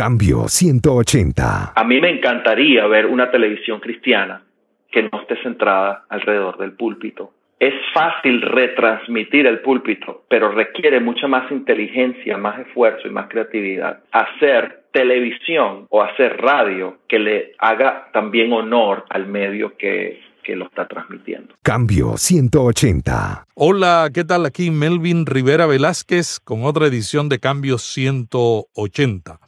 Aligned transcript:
Cambio 0.00 0.48
180. 0.48 1.74
A 1.76 1.84
mí 1.84 2.00
me 2.00 2.08
encantaría 2.08 2.86
ver 2.86 3.04
una 3.04 3.30
televisión 3.30 3.80
cristiana 3.80 4.42
que 4.90 5.02
no 5.02 5.20
esté 5.20 5.36
centrada 5.42 6.06
alrededor 6.08 6.56
del 6.56 6.72
púlpito. 6.72 7.34
Es 7.58 7.74
fácil 7.92 8.40
retransmitir 8.40 9.46
el 9.46 9.60
púlpito, 9.60 10.24
pero 10.30 10.52
requiere 10.52 11.00
mucha 11.00 11.28
más 11.28 11.52
inteligencia, 11.52 12.38
más 12.38 12.60
esfuerzo 12.60 13.08
y 13.08 13.10
más 13.10 13.28
creatividad. 13.28 14.00
Hacer 14.10 14.84
televisión 14.90 15.86
o 15.90 16.02
hacer 16.02 16.38
radio 16.38 17.00
que 17.06 17.18
le 17.18 17.52
haga 17.58 18.08
también 18.14 18.54
honor 18.54 19.04
al 19.10 19.26
medio 19.26 19.76
que, 19.76 20.18
que 20.42 20.56
lo 20.56 20.64
está 20.64 20.88
transmitiendo. 20.88 21.56
Cambio 21.62 22.16
180. 22.16 23.44
Hola, 23.54 24.08
¿qué 24.14 24.24
tal? 24.24 24.46
Aquí 24.46 24.70
Melvin 24.70 25.26
Rivera 25.26 25.66
Velázquez 25.66 26.40
con 26.40 26.64
otra 26.64 26.86
edición 26.86 27.28
de 27.28 27.38
Cambio 27.38 27.76
180. 27.76 29.40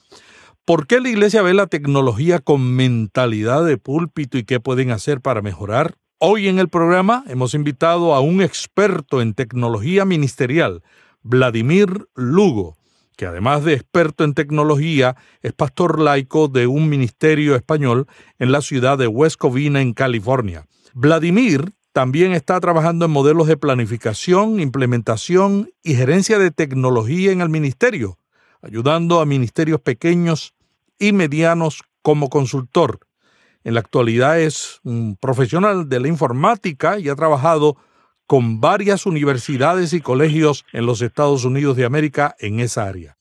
¿Por 0.64 0.86
qué 0.86 1.00
la 1.00 1.08
iglesia 1.08 1.42
ve 1.42 1.54
la 1.54 1.66
tecnología 1.66 2.38
con 2.38 2.76
mentalidad 2.76 3.64
de 3.64 3.78
púlpito 3.78 4.38
y 4.38 4.44
qué 4.44 4.60
pueden 4.60 4.92
hacer 4.92 5.20
para 5.20 5.42
mejorar? 5.42 5.96
Hoy 6.18 6.46
en 6.46 6.60
el 6.60 6.68
programa 6.68 7.24
hemos 7.26 7.54
invitado 7.54 8.14
a 8.14 8.20
un 8.20 8.40
experto 8.40 9.20
en 9.20 9.34
tecnología 9.34 10.04
ministerial, 10.04 10.84
Vladimir 11.22 12.06
Lugo, 12.14 12.76
que 13.16 13.26
además 13.26 13.64
de 13.64 13.74
experto 13.74 14.22
en 14.22 14.34
tecnología, 14.34 15.16
es 15.40 15.52
pastor 15.52 15.98
laico 15.98 16.46
de 16.46 16.68
un 16.68 16.88
ministerio 16.88 17.56
español 17.56 18.06
en 18.38 18.52
la 18.52 18.60
ciudad 18.60 18.96
de 18.96 19.08
West 19.08 19.38
Covina, 19.38 19.80
en 19.80 19.94
California. 19.94 20.68
Vladimir 20.94 21.72
también 21.92 22.34
está 22.34 22.60
trabajando 22.60 23.06
en 23.06 23.10
modelos 23.10 23.48
de 23.48 23.56
planificación, 23.56 24.60
implementación 24.60 25.72
y 25.82 25.94
gerencia 25.94 26.38
de 26.38 26.52
tecnología 26.52 27.32
en 27.32 27.40
el 27.40 27.48
ministerio, 27.48 28.16
ayudando 28.62 29.20
a 29.20 29.26
ministerios 29.26 29.80
pequeños 29.80 30.54
y 30.98 31.12
medianos 31.12 31.82
como 32.00 32.30
consultor. 32.30 33.00
En 33.64 33.74
la 33.74 33.80
actualidad 33.80 34.40
es 34.40 34.80
un 34.82 35.16
profesional 35.16 35.88
de 35.88 36.00
la 36.00 36.08
informática 36.08 36.98
y 36.98 37.08
ha 37.08 37.14
trabajado 37.14 37.76
con 38.26 38.60
varias 38.60 39.04
universidades 39.04 39.92
y 39.92 40.00
colegios 40.00 40.64
en 40.72 40.86
los 40.86 41.02
Estados 41.02 41.44
Unidos 41.44 41.76
de 41.76 41.84
América 41.84 42.34
en 42.38 42.60
esa 42.60 42.86
área. 42.86 43.16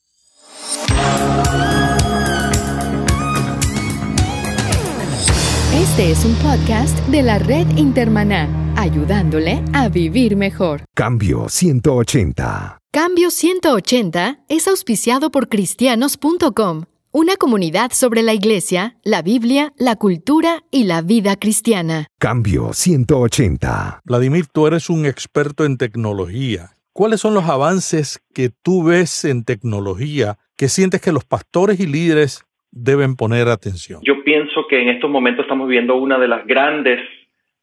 Este 5.76 6.12
es 6.12 6.24
un 6.24 6.36
podcast 6.36 6.98
de 7.08 7.22
la 7.24 7.40
red 7.40 7.68
Intermaná, 7.76 8.71
ayudándole 8.82 9.62
a 9.76 9.90
vivir 9.90 10.36
mejor. 10.36 10.82
Cambio 10.96 11.50
180. 11.50 12.80
Cambio 12.92 13.30
180 13.30 14.40
es 14.50 14.68
auspiciado 14.68 15.30
por 15.30 15.50
cristianos.com, 15.50 16.86
una 17.12 17.36
comunidad 17.36 17.92
sobre 17.92 18.24
la 18.24 18.34
iglesia, 18.34 18.96
la 19.04 19.22
Biblia, 19.22 19.72
la 19.78 19.98
cultura 19.98 20.64
y 20.72 20.86
la 20.86 21.04
vida 21.04 21.36
cristiana. 21.36 22.08
Cambio 22.18 22.74
180. 22.74 24.02
Vladimir, 24.04 24.46
tú 24.52 24.66
eres 24.66 24.90
un 24.90 25.06
experto 25.06 25.64
en 25.64 25.78
tecnología. 25.78 26.72
¿Cuáles 26.92 27.22
son 27.22 27.36
los 27.36 27.48
avances 27.48 28.20
que 28.34 28.50
tú 28.64 28.84
ves 28.84 29.26
en 29.26 29.46
tecnología 29.46 30.38
que 30.58 30.70
sientes 30.70 31.02
que 31.02 31.12
los 31.12 31.24
pastores 31.24 31.80
y 31.80 31.86
líderes 31.86 32.44
deben 32.72 33.16
poner 33.16 33.48
atención? 33.48 34.02
Yo 34.04 34.24
pienso 34.24 34.66
que 34.68 34.82
en 34.82 34.90
estos 34.90 35.10
momentos 35.10 35.44
estamos 35.44 35.68
viendo 35.70 35.96
una 35.96 36.18
de 36.18 36.28
las 36.28 36.48
grandes 36.48 37.00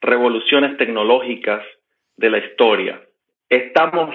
revoluciones 0.00 0.76
tecnológicas 0.76 1.62
de 2.16 2.30
la 2.30 2.38
historia. 2.38 3.00
Estamos 3.48 4.14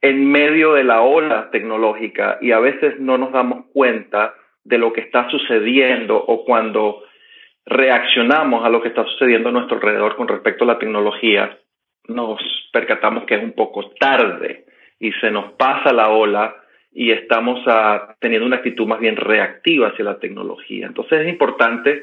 en 0.00 0.30
medio 0.30 0.74
de 0.74 0.84
la 0.84 1.02
ola 1.02 1.50
tecnológica 1.50 2.38
y 2.40 2.52
a 2.52 2.58
veces 2.58 2.98
no 2.98 3.18
nos 3.18 3.32
damos 3.32 3.66
cuenta 3.72 4.34
de 4.64 4.78
lo 4.78 4.92
que 4.92 5.02
está 5.02 5.28
sucediendo 5.30 6.16
o 6.16 6.44
cuando 6.44 7.04
reaccionamos 7.64 8.64
a 8.64 8.68
lo 8.68 8.82
que 8.82 8.88
está 8.88 9.04
sucediendo 9.04 9.48
a 9.48 9.52
nuestro 9.52 9.76
alrededor 9.76 10.16
con 10.16 10.28
respecto 10.28 10.64
a 10.64 10.68
la 10.68 10.78
tecnología, 10.78 11.58
nos 12.08 12.40
percatamos 12.72 13.24
que 13.24 13.36
es 13.36 13.42
un 13.42 13.52
poco 13.52 13.90
tarde 14.00 14.64
y 14.98 15.12
se 15.12 15.30
nos 15.30 15.52
pasa 15.52 15.92
la 15.92 16.08
ola 16.08 16.56
y 16.92 17.10
estamos 17.10 17.60
ah, 17.66 18.16
teniendo 18.20 18.46
una 18.46 18.56
actitud 18.56 18.86
más 18.86 19.00
bien 19.00 19.16
reactiva 19.16 19.88
hacia 19.88 20.04
la 20.04 20.18
tecnología. 20.18 20.86
Entonces 20.86 21.20
es 21.20 21.28
importante 21.28 22.02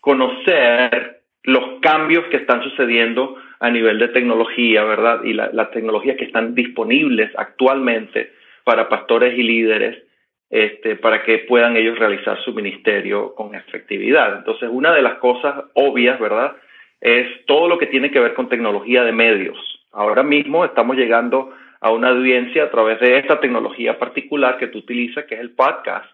conocer 0.00 1.19
los 1.44 1.80
cambios 1.80 2.24
que 2.26 2.36
están 2.36 2.62
sucediendo 2.62 3.36
a 3.60 3.70
nivel 3.70 3.98
de 3.98 4.08
tecnología, 4.08 4.84
¿verdad? 4.84 5.22
Y 5.24 5.34
las 5.34 5.70
tecnologías 5.70 6.16
que 6.16 6.24
están 6.24 6.54
disponibles 6.54 7.30
actualmente 7.36 8.32
para 8.64 8.88
pastores 8.88 9.38
y 9.38 9.42
líderes, 9.42 10.02
este, 10.48 10.96
para 10.96 11.22
que 11.22 11.38
puedan 11.38 11.76
ellos 11.76 11.98
realizar 11.98 12.42
su 12.42 12.52
ministerio 12.52 13.34
con 13.34 13.54
efectividad. 13.54 14.38
Entonces, 14.38 14.68
una 14.70 14.92
de 14.92 15.02
las 15.02 15.14
cosas 15.14 15.64
obvias, 15.74 16.18
¿verdad? 16.18 16.56
Es 17.00 17.44
todo 17.46 17.68
lo 17.68 17.78
que 17.78 17.86
tiene 17.86 18.10
que 18.10 18.20
ver 18.20 18.34
con 18.34 18.48
tecnología 18.48 19.04
de 19.04 19.12
medios. 19.12 19.58
Ahora 19.92 20.22
mismo 20.22 20.64
estamos 20.64 20.96
llegando 20.96 21.52
a 21.80 21.90
una 21.92 22.10
audiencia 22.10 22.64
a 22.64 22.70
través 22.70 23.00
de 23.00 23.18
esta 23.18 23.40
tecnología 23.40 23.98
particular 23.98 24.58
que 24.58 24.66
tú 24.66 24.78
utilizas, 24.78 25.24
que 25.24 25.34
es 25.34 25.40
el 25.40 25.52
podcast, 25.52 26.10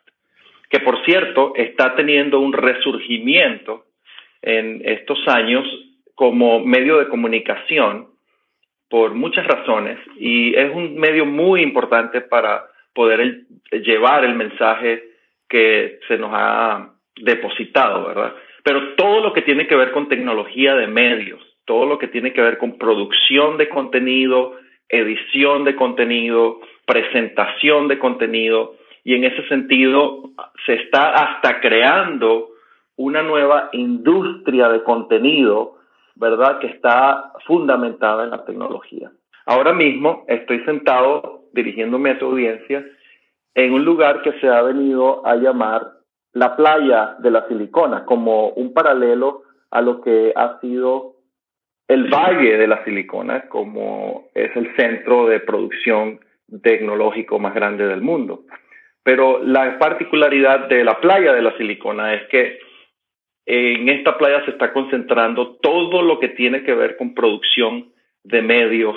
que 0.71 0.81
por 0.81 1.05
cierto 1.05 1.53
está 1.57 1.95
teniendo 1.95 2.41
un 2.41 2.53
resurgimiento 2.53 3.86
en 4.47 4.81
estos 4.85 5.19
años 5.27 5.67
como 6.15 6.61
medio 6.61 6.99
de 6.99 7.09
comunicación 7.09 8.07
por 8.89 9.13
muchas 9.13 9.45
razones 9.47 9.99
y 10.19 10.55
es 10.55 10.73
un 10.73 10.97
medio 10.97 11.27
muy 11.27 11.61
importante 11.63 12.21
para 12.21 12.65
poder 12.95 13.41
llevar 13.73 14.25
el 14.25 14.37
mensaje 14.37 15.03
que 15.49 15.99
se 16.07 16.17
nos 16.17 16.31
ha 16.33 16.93
depositado, 17.17 18.07
¿verdad? 18.07 18.35
Pero 18.63 18.95
todo 18.95 19.21
lo 19.21 19.33
que 19.33 19.43
tiene 19.43 19.67
que 19.67 19.77
ver 19.77 19.91
con 19.91 20.09
tecnología 20.09 20.77
de 20.77 20.87
medios, 20.87 21.41
todo 21.65 21.85
lo 21.85 21.99
que 21.99 22.09
tiene 22.09 22.33
que 22.33 22.41
ver 22.41 22.57
con 22.59 22.79
producción 22.79 23.59
de 23.59 23.69
contenido, 23.69 24.55
edición 24.89 25.65
de 25.65 25.75
contenido, 25.75 26.61
presentación 26.87 27.89
de 27.89 27.99
contenido, 27.99 28.77
y 29.03 29.15
en 29.15 29.25
ese 29.25 29.47
sentido 29.49 30.31
se 30.65 30.75
está 30.75 31.15
hasta 31.15 31.61
creando 31.61 32.56
una 32.97 33.23
nueva 33.23 33.69
industria 33.73 34.69
de 34.69 34.83
contenido 34.83 35.77
¿verdad? 36.17 36.59
Que 36.59 36.69
está 36.69 37.33
fundamentada 37.47 38.25
en 38.25 38.31
la 38.31 38.45
tecnología. 38.45 39.11
Ahora 39.45 39.73
mismo 39.73 40.25
estoy 40.27 40.65
sentado 40.65 41.45
dirigiéndome 41.53 42.11
a 42.11 42.19
tu 42.19 42.27
audiencia 42.27 42.85
en 43.55 43.73
un 43.73 43.85
lugar 43.85 44.23
que 44.23 44.33
se 44.41 44.49
ha 44.49 44.63
venido 44.63 45.25
a 45.25 45.37
llamar 45.37 45.93
la 46.33 46.57
playa 46.57 47.17
de 47.21 47.31
la 47.31 47.47
silicona, 47.49 48.05
como 48.05 48.49
un 48.51 48.75
paralelo 48.75 49.43
a 49.71 49.81
lo 49.81 50.01
que 50.01 50.33
ha 50.35 50.59
sido 50.61 51.15
el 51.89 52.11
Valle 52.11 52.59
de 52.59 52.67
la 52.67 52.85
Silicona, 52.85 53.49
como 53.49 54.29
es 54.35 54.55
el 54.57 54.75
centro 54.77 55.27
de 55.29 55.39
producción 55.39 56.19
tecnológico 56.63 57.39
más 57.39 57.55
grande 57.55 57.87
del 57.87 58.03
mundo. 58.03 58.43
Pero 59.05 59.41
la 59.43 59.79
particularidad 59.79 60.69
de 60.69 60.83
la 60.83 61.01
playa 61.01 61.33
de 61.33 61.43
la 61.43 61.57
Silicona 61.57 62.15
es 62.15 62.27
que 62.29 62.59
en 63.47 63.89
esta 63.89 64.19
playa 64.19 64.45
se 64.45 64.51
está 64.51 64.73
concentrando 64.73 65.57
todo 65.63 66.03
lo 66.03 66.19
que 66.19 66.29
tiene 66.29 66.65
que 66.65 66.75
ver 66.75 66.97
con 66.97 67.15
producción 67.15 67.93
de 68.25 68.43
medios, 68.43 68.97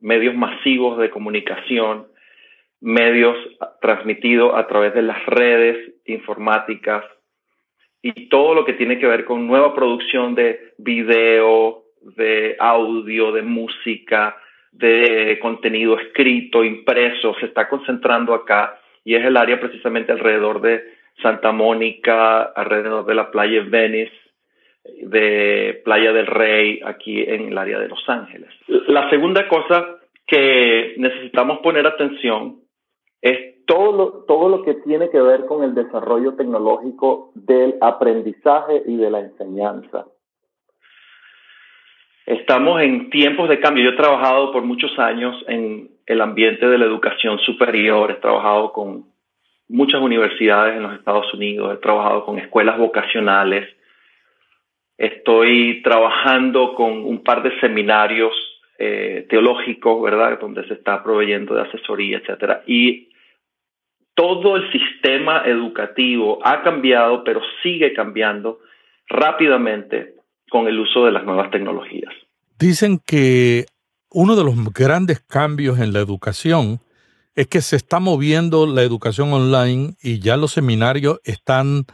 medios 0.00 0.34
masivos 0.34 0.98
de 0.98 1.10
comunicación, 1.10 2.06
medios 2.80 3.36
transmitidos 3.82 4.54
a 4.56 4.66
través 4.66 4.94
de 4.94 5.02
las 5.02 5.24
redes 5.26 5.94
informáticas 6.06 7.04
y 8.00 8.30
todo 8.30 8.54
lo 8.54 8.64
que 8.64 8.72
tiene 8.72 8.98
que 8.98 9.06
ver 9.06 9.26
con 9.26 9.46
nueva 9.46 9.74
producción 9.74 10.34
de 10.34 10.72
video, 10.78 11.84
de 12.16 12.56
audio, 12.58 13.32
de 13.32 13.42
música, 13.42 14.34
de 14.72 15.38
contenido 15.42 15.98
escrito, 15.98 16.64
impreso, 16.64 17.34
se 17.38 17.46
está 17.46 17.68
concentrando 17.68 18.32
acá 18.32 18.80
y 19.04 19.14
es 19.14 19.24
el 19.26 19.36
área 19.36 19.60
precisamente 19.60 20.12
alrededor 20.12 20.62
de 20.62 20.99
Santa 21.22 21.52
Mónica, 21.52 22.42
alrededor 22.42 23.04
de 23.06 23.14
la 23.14 23.30
playa 23.30 23.62
Venice, 23.66 24.12
de 24.84 25.80
Playa 25.84 26.12
del 26.12 26.26
Rey, 26.26 26.80
aquí 26.84 27.22
en 27.22 27.48
el 27.48 27.58
área 27.58 27.78
de 27.78 27.88
Los 27.88 28.08
Ángeles. 28.08 28.50
La 28.88 29.08
segunda 29.10 29.46
cosa 29.48 29.98
que 30.26 30.94
necesitamos 30.96 31.58
poner 31.58 31.86
atención 31.86 32.60
es 33.20 33.64
todo 33.66 33.92
lo, 33.92 34.24
todo 34.24 34.48
lo 34.48 34.62
que 34.62 34.74
tiene 34.74 35.10
que 35.10 35.20
ver 35.20 35.46
con 35.46 35.62
el 35.62 35.74
desarrollo 35.74 36.34
tecnológico 36.34 37.32
del 37.34 37.76
aprendizaje 37.80 38.82
y 38.86 38.96
de 38.96 39.10
la 39.10 39.20
enseñanza. 39.20 40.06
Estamos 42.26 42.80
en 42.80 43.10
tiempos 43.10 43.48
de 43.48 43.60
cambio. 43.60 43.84
Yo 43.84 43.90
he 43.90 43.96
trabajado 43.96 44.52
por 44.52 44.62
muchos 44.62 44.96
años 44.98 45.36
en 45.48 45.90
el 46.06 46.20
ambiente 46.20 46.66
de 46.66 46.78
la 46.78 46.84
educación 46.84 47.38
superior, 47.40 48.10
he 48.10 48.14
trabajado 48.14 48.72
con 48.72 49.04
muchas 49.70 50.00
universidades 50.00 50.76
en 50.76 50.82
los 50.82 50.94
Estados 50.94 51.32
Unidos, 51.32 51.74
he 51.74 51.80
trabajado 51.80 52.24
con 52.24 52.38
escuelas 52.38 52.76
vocacionales, 52.76 53.68
estoy 54.98 55.80
trabajando 55.82 56.74
con 56.74 57.04
un 57.04 57.22
par 57.22 57.42
de 57.42 57.58
seminarios 57.60 58.32
eh, 58.78 59.26
teológicos, 59.30 60.02
¿verdad?, 60.02 60.38
donde 60.40 60.66
se 60.66 60.74
está 60.74 61.02
proveyendo 61.02 61.54
de 61.54 61.62
asesoría, 61.62 62.18
etcétera. 62.18 62.62
Y 62.66 63.10
todo 64.14 64.56
el 64.56 64.70
sistema 64.72 65.42
educativo 65.46 66.40
ha 66.44 66.62
cambiado, 66.62 67.22
pero 67.24 67.40
sigue 67.62 67.94
cambiando 67.94 68.58
rápidamente 69.06 70.14
con 70.50 70.66
el 70.66 70.78
uso 70.78 71.06
de 71.06 71.12
las 71.12 71.24
nuevas 71.24 71.50
tecnologías. 71.50 72.12
Dicen 72.58 72.98
que 73.06 73.66
uno 74.10 74.34
de 74.34 74.44
los 74.44 74.56
grandes 74.74 75.20
cambios 75.20 75.78
en 75.78 75.92
la 75.92 76.00
educación 76.00 76.80
es 77.40 77.48
que 77.48 77.62
se 77.62 77.76
está 77.76 78.00
moviendo 78.00 78.66
la 78.66 78.82
educación 78.82 79.32
online 79.32 79.94
y 80.02 80.20
ya 80.20 80.36
los 80.36 80.52
seminarios 80.52 81.20
están 81.24 81.84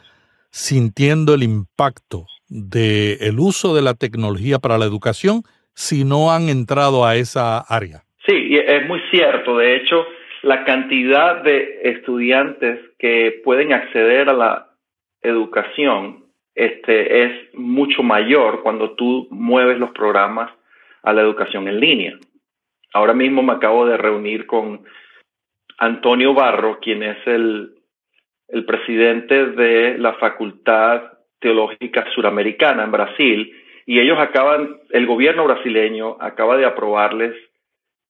sintiendo 0.51 1.35
el 1.35 1.45
impacto 1.45 2.27
del 2.49 3.19
el 3.21 3.39
uso 3.39 3.73
de 3.73 3.83
la 3.83 3.95
tecnología 3.95 4.59
para 4.59 4.77
la 4.77 4.87
educación 4.87 5.43
si 5.73 6.05
no 6.05 6.33
han 6.33 6.49
entrado 6.49 7.07
a 7.07 7.15
esa 7.15 7.61
área. 7.61 8.03
Sí, 8.27 8.57
es 8.57 8.89
muy 8.89 9.01
cierto. 9.13 9.59
De 9.59 9.77
hecho, 9.77 10.05
la 10.43 10.65
cantidad 10.65 11.45
de 11.45 11.79
estudiantes 11.85 12.81
que 12.99 13.41
pueden 13.45 13.73
acceder 13.73 14.29
a 14.29 14.33
la 14.33 14.71
educación 15.23 16.25
este, 16.57 17.25
es 17.25 17.55
mucho 17.55 18.03
mayor 18.03 18.65
cuando 18.65 18.97
tú 18.97 19.29
mueves 19.31 19.79
los 19.79 19.91
programas 19.91 20.51
a 21.05 21.13
la 21.13 21.23
educación 21.23 21.69
en 21.69 21.79
línea. 21.79 22.19
Ahora 22.93 23.15
mismo 23.15 23.45
me 23.45 23.53
acabo 23.53 23.87
de 23.87 23.97
reunir 23.97 24.47
con 24.47 24.83
Antonio 25.79 26.35
Barro, 26.35 26.79
quien 26.81 27.03
es 27.03 27.19
el, 27.27 27.73
presidente 28.67 29.47
de 29.47 29.99
la 29.99 30.15
Facultad 30.15 31.03
Teológica 31.41 32.07
Suramericana 32.15 32.85
en 32.85 32.93
Brasil, 32.93 33.53
y 33.87 34.01
ellos 34.01 34.19
acaban, 34.19 34.77
el 34.91 35.07
gobierno 35.07 35.45
brasileño 35.45 36.17
acaba 36.21 36.57
de 36.57 36.65
aprobarles 36.65 37.35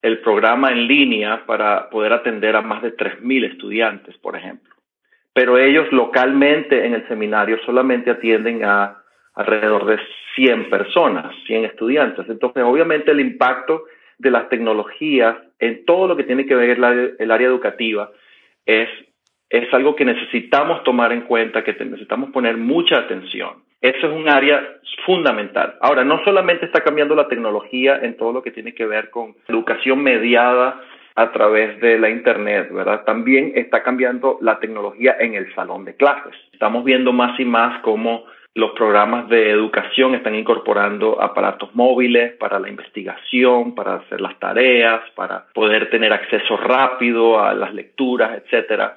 el 0.03 0.21
programa 0.21 0.71
en 0.71 0.87
línea 0.87 1.45
para 1.47 1.91
poder 1.91 2.13
atender 2.13 2.55
a 2.55 2.63
más 2.63 2.83
de 2.83 2.97
3.000 2.97 3.51
estudiantes, 3.51 4.17
por 4.19 4.37
ejemplo. 4.37 4.75
Pero 5.33 5.59
ellos 5.59 5.91
localmente 5.91 6.87
en 6.87 6.95
el 6.95 7.07
seminario 7.09 7.59
solamente 7.67 8.11
atienden 8.11 8.65
a 8.65 9.03
alrededor 9.35 9.85
de 9.85 9.99
100 10.35 10.71
personas, 10.71 11.35
100 11.47 11.65
estudiantes. 11.67 12.27
Entonces, 12.29 12.63
obviamente 12.63 13.11
el 13.11 13.21
impacto 13.21 13.85
de 14.19 14.31
las 14.31 14.49
tecnologías 14.49 15.37
en 15.59 15.85
todo 15.85 16.09
lo 16.09 16.17
que 16.17 16.25
tiene 16.25 16.47
que 16.47 16.55
ver 16.55 16.79
el 17.19 17.31
área 17.31 17.47
educativa 17.47 18.11
es, 18.65 18.89
es 19.51 19.73
algo 19.73 19.95
que 19.95 20.05
necesitamos 20.05 20.83
tomar 20.85 21.13
en 21.13 21.23
cuenta, 21.23 21.65
que 21.65 21.73
necesitamos 21.73 22.31
poner 22.31 22.57
mucha 22.57 22.99
atención. 22.99 23.65
Eso 23.81 24.07
es 24.07 24.13
un 24.13 24.29
área 24.29 24.79
fundamental. 25.05 25.77
Ahora, 25.81 26.03
no 26.05 26.23
solamente 26.25 26.67
está 26.67 26.83
cambiando 26.83 27.15
la 27.15 27.29
tecnología 27.29 28.01
en 28.03 28.17
todo 28.17 28.33
lo 28.33 28.43
que 28.43 28.51
tiene 28.51 28.75
que 28.75 28.87
ver 28.87 29.11
con 29.11 29.35
educación 29.49 30.03
mediada 30.03 30.81
a 31.15 31.33
través 31.33 31.81
de 31.81 31.99
la 31.99 32.11
Internet, 32.11 32.71
¿verdad? 32.73 33.05
También 33.05 33.53
está 33.55 33.83
cambiando 33.83 34.39
la 34.41 34.59
tecnología 34.59 35.17
en 35.19 35.35
el 35.35 35.55
salón 35.55 35.85
de 35.85 35.95
clases. 35.95 36.35
Estamos 36.53 36.85
viendo 36.85 37.13
más 37.13 37.39
y 37.39 37.45
más 37.45 37.81
cómo 37.83 38.25
los 38.57 38.71
programas 38.71 39.29
de 39.29 39.51
educación 39.51 40.15
están 40.15 40.35
incorporando 40.35 41.21
aparatos 41.21 41.75
móviles 41.75 42.33
para 42.37 42.59
la 42.59 42.71
investigación, 42.71 43.75
para 43.75 43.97
hacer 43.97 44.19
las 44.23 44.39
tareas, 44.39 45.03
para 45.15 45.45
poder 45.53 45.91
tener 45.91 46.11
acceso 46.11 46.57
rápido 46.57 47.39
a 47.39 47.53
las 47.53 47.75
lecturas, 47.75 48.43
etcétera. 48.43 48.97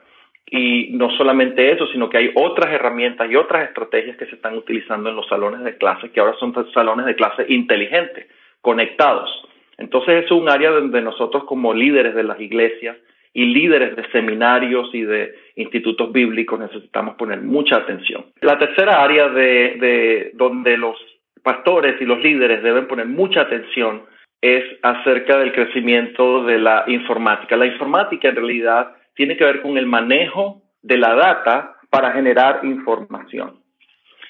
Y 0.50 0.92
no 0.94 1.10
solamente 1.18 1.74
eso, 1.74 1.88
sino 1.88 2.10
que 2.10 2.18
hay 2.20 2.32
otras 2.36 2.72
herramientas 2.72 3.30
y 3.30 3.36
otras 3.36 3.68
estrategias 3.68 4.16
que 4.16 4.28
se 4.28 4.36
están 4.36 4.58
utilizando 4.58 5.10
en 5.10 5.18
los 5.18 5.28
salones 5.28 5.62
de 5.66 5.78
clase, 5.78 6.10
que 6.10 6.22
ahora 6.22 6.38
son 6.40 6.54
salones 6.72 7.06
de 7.06 7.16
clase 7.16 7.46
inteligentes, 7.50 8.28
conectados. 8.62 9.30
Entonces 9.78 10.24
es 10.24 10.32
un 10.32 10.48
área 10.48 10.72
donde 10.72 11.02
nosotros 11.02 11.44
como 11.44 11.74
líderes 11.74 12.16
de 12.16 12.24
las 12.24 12.40
iglesias 12.40 12.96
y 13.34 13.46
líderes 13.46 13.96
de 13.96 14.10
seminarios 14.12 14.90
y 14.94 15.02
de 15.02 15.36
institutos 15.56 16.12
bíblicos 16.12 16.60
necesitamos 16.60 17.16
poner 17.16 17.42
mucha 17.42 17.78
atención. 17.78 18.26
La 18.42 18.58
tercera 18.58 19.04
área 19.04 19.30
de, 19.30 19.78
de 19.80 20.32
donde 20.34 20.78
los 20.78 20.98
pastores 21.44 22.02
y 22.02 22.06
los 22.06 22.20
líderes 22.22 22.64
deben 22.64 22.88
poner 22.88 23.06
mucha 23.06 23.42
atención 23.42 24.04
es 24.42 24.64
acerca 24.82 25.38
del 25.38 25.52
crecimiento 25.52 26.44
de 26.46 26.60
la 26.60 26.86
informática. 26.88 27.56
La 27.58 27.66
informática 27.66 28.30
en 28.30 28.36
realidad 28.36 28.96
tiene 29.16 29.36
que 29.36 29.44
ver 29.44 29.62
con 29.62 29.78
el 29.78 29.86
manejo 29.86 30.62
de 30.82 30.98
la 30.98 31.14
data 31.14 31.76
para 31.90 32.12
generar 32.12 32.62
información. 32.64 33.60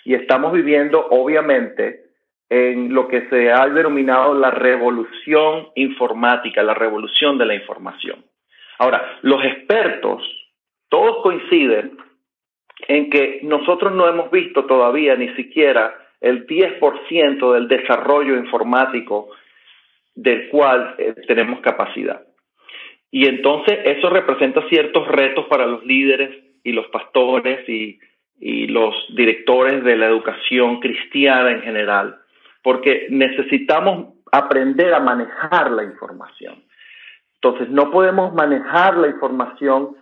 Y 0.04 0.16
estamos 0.16 0.54
viviendo, 0.54 1.06
obviamente, 1.10 2.02
en 2.50 2.94
lo 2.94 3.08
que 3.08 3.28
se 3.30 3.52
ha 3.52 3.68
denominado 3.68 4.34
la 4.34 4.50
revolución 4.50 5.68
informática, 5.76 6.64
la 6.64 6.74
revolución 6.74 7.38
de 7.38 7.46
la 7.46 7.54
información. 7.54 8.24
Ahora, 8.80 9.20
los 9.22 9.44
expertos, 9.44 10.24
todos 10.90 11.22
coinciden 11.22 11.98
en 12.88 13.10
que 13.10 13.42
nosotros 13.44 13.94
no 13.94 14.08
hemos 14.08 14.32
visto 14.32 14.66
todavía 14.66 15.16
ni 15.16 15.30
siquiera 15.36 15.94
el 16.22 16.48
10% 16.48 17.54
del 17.54 17.68
desarrollo 17.68 18.38
informático 18.38 19.30
del 20.16 20.50
cual 20.50 20.96
eh, 20.98 21.14
tenemos 21.28 21.60
capacidad. 21.60 22.26
Y 23.12 23.28
entonces 23.28 23.80
eso 23.86 24.10
representa 24.10 24.68
ciertos 24.70 25.08
retos 25.08 25.46
para 25.48 25.66
los 25.66 25.86
líderes 25.86 26.32
y 26.64 26.72
los 26.72 26.88
pastores 26.88 27.68
y, 27.68 28.00
los 28.42 28.96
directores 29.18 29.84
de 29.84 29.98
la 29.98 30.06
educación 30.06 30.80
cristiana 30.80 31.52
en 31.52 31.62
general, 31.62 32.20
porque 32.64 33.08
necesitamos 33.10 34.14
aprender 34.32 34.94
a 34.94 35.02
manejar 35.02 35.72
la 35.72 35.84
información. 35.84 36.64
Entonces, 37.42 37.70
no 37.70 37.90
podemos 37.92 38.34
manejar 38.34 38.98
la 38.98 39.08
información 39.08 39.96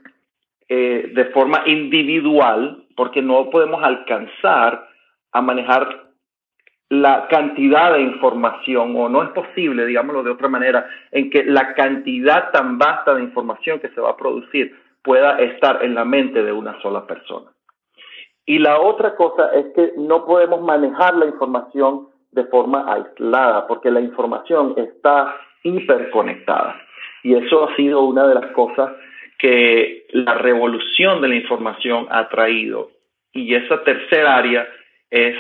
eh, 0.70 1.12
de 1.14 1.26
forma 1.26 1.64
individual 1.68 2.86
porque 2.96 3.22
no 3.22 3.50
podemos 3.50 3.84
alcanzar 3.84 4.88
a 5.32 5.42
manejar 5.42 6.08
la 6.90 7.28
cantidad 7.28 7.94
de 7.94 8.02
información, 8.02 8.96
o 8.96 9.10
no 9.10 9.22
es 9.24 9.30
posible, 9.32 9.86
digámoslo 9.86 10.24
de 10.24 10.32
otra 10.32 10.48
manera, 10.48 10.90
en 11.12 11.30
que 11.30 11.44
la 11.44 11.74
cantidad 11.74 12.52
tan 12.52 12.78
vasta 12.78 13.14
de 13.14 13.24
información 13.24 13.80
que 13.80 13.90
se 13.90 14.02
va 14.02 14.12
a 14.12 14.18
producir 14.18 14.74
pueda 15.04 15.38
estar 15.40 15.84
en 15.84 15.96
la 15.96 16.06
mente 16.06 16.44
de 16.44 16.52
una 16.52 16.82
sola 16.82 17.06
persona. 17.06 17.52
Y 18.46 18.60
la 18.60 18.80
otra 18.80 19.16
cosa 19.16 19.54
es 19.54 19.66
que 19.76 19.94
no 19.98 20.26
podemos 20.26 20.62
manejar 20.62 21.16
la 21.16 21.26
información 21.26 22.08
de 22.32 22.46
forma 22.46 22.86
aislada, 22.92 23.68
porque 23.68 23.92
la 23.92 24.00
información 24.00 24.74
está 24.78 25.36
hiperconectada. 25.64 26.87
Y 27.24 27.36
eso 27.36 27.68
ha 27.68 27.76
sido 27.76 28.02
una 28.02 28.28
de 28.28 28.36
las 28.36 28.48
cosas 28.52 28.92
que 29.38 30.06
la 30.12 30.34
revolución 30.36 31.22
de 31.22 31.28
la 31.28 31.36
información 31.36 32.08
ha 32.10 32.28
traído. 32.30 32.92
Y 33.34 33.54
esa 33.54 33.84
tercera 33.84 34.38
área 34.38 34.68
es 35.10 35.36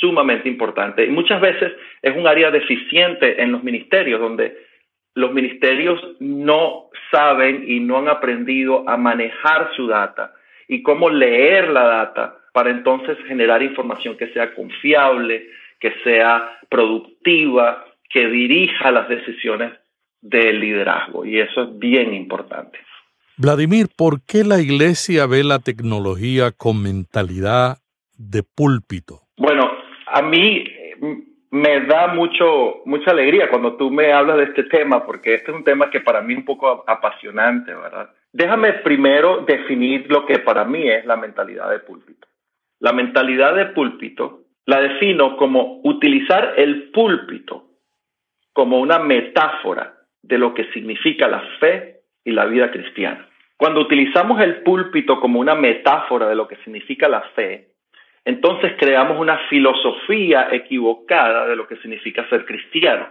sumamente 0.00 0.48
importante. 0.48 1.04
Y 1.04 1.10
muchas 1.10 1.40
veces 1.40 1.72
es 2.02 2.16
un 2.16 2.26
área 2.26 2.50
deficiente 2.50 3.40
en 3.42 3.52
los 3.52 3.62
ministerios, 3.62 4.20
donde 4.20 4.56
los 5.14 5.32
ministerios 5.32 6.00
no 6.20 6.90
saben 7.10 7.64
y 7.66 7.80
no 7.80 7.98
han 7.98 8.08
aprendido 8.08 8.88
a 8.88 8.96
manejar 8.96 9.70
su 9.74 9.86
data 9.86 10.34
y 10.68 10.82
cómo 10.82 11.08
leer 11.08 11.68
la 11.68 11.84
data 11.84 12.36
para 12.52 12.70
entonces 12.70 13.16
generar 13.26 13.62
información 13.62 14.16
que 14.16 14.28
sea 14.28 14.54
confiable, 14.54 15.46
que 15.80 15.92
sea 16.04 16.58
productiva, 16.68 17.84
que 18.10 18.28
dirija 18.28 18.90
las 18.90 19.08
decisiones 19.08 19.72
del 20.20 20.60
liderazgo. 20.60 21.24
Y 21.24 21.40
eso 21.40 21.62
es 21.62 21.78
bien 21.78 22.14
importante. 22.14 22.78
Vladimir, 23.38 23.88
¿por 23.94 24.22
qué 24.22 24.44
la 24.44 24.60
iglesia 24.60 25.26
ve 25.26 25.44
la 25.44 25.58
tecnología 25.58 26.52
con 26.52 26.82
mentalidad 26.82 27.78
de 28.16 28.42
púlpito? 28.42 29.20
Bueno, 29.36 29.70
a 30.06 30.22
mí 30.22 30.64
me 31.50 31.80
da 31.86 32.08
mucho, 32.08 32.82
mucha 32.86 33.10
alegría 33.10 33.50
cuando 33.50 33.76
tú 33.76 33.90
me 33.90 34.12
hablas 34.12 34.38
de 34.38 34.44
este 34.44 34.64
tema, 34.64 35.04
porque 35.04 35.34
este 35.34 35.50
es 35.50 35.56
un 35.56 35.64
tema 35.64 35.90
que 35.90 36.00
para 36.00 36.22
mí 36.22 36.32
es 36.32 36.38
un 36.38 36.44
poco 36.44 36.84
apasionante, 36.86 37.74
¿verdad? 37.74 38.10
Déjame 38.32 38.72
primero 38.74 39.44
definir 39.46 40.10
lo 40.10 40.26
que 40.26 40.38
para 40.38 40.64
mí 40.64 40.88
es 40.88 41.04
la 41.04 41.16
mentalidad 41.16 41.70
de 41.70 41.80
púlpito. 41.80 42.28
La 42.80 42.92
mentalidad 42.92 43.54
de 43.54 43.66
púlpito 43.66 44.44
la 44.66 44.80
defino 44.80 45.36
como 45.36 45.80
utilizar 45.84 46.54
el 46.56 46.90
púlpito 46.90 47.64
como 48.52 48.80
una 48.80 48.98
metáfora 48.98 49.95
de 50.26 50.38
lo 50.38 50.54
que 50.54 50.64
significa 50.72 51.28
la 51.28 51.40
fe 51.60 52.00
y 52.24 52.32
la 52.32 52.46
vida 52.46 52.70
cristiana. 52.70 53.28
Cuando 53.56 53.80
utilizamos 53.80 54.40
el 54.40 54.62
púlpito 54.62 55.20
como 55.20 55.40
una 55.40 55.54
metáfora 55.54 56.28
de 56.28 56.34
lo 56.34 56.46
que 56.46 56.56
significa 56.56 57.08
la 57.08 57.22
fe, 57.34 57.68
entonces 58.24 58.72
creamos 58.76 59.18
una 59.18 59.38
filosofía 59.48 60.48
equivocada 60.50 61.46
de 61.46 61.56
lo 61.56 61.66
que 61.66 61.76
significa 61.76 62.28
ser 62.28 62.44
cristiano. 62.44 63.08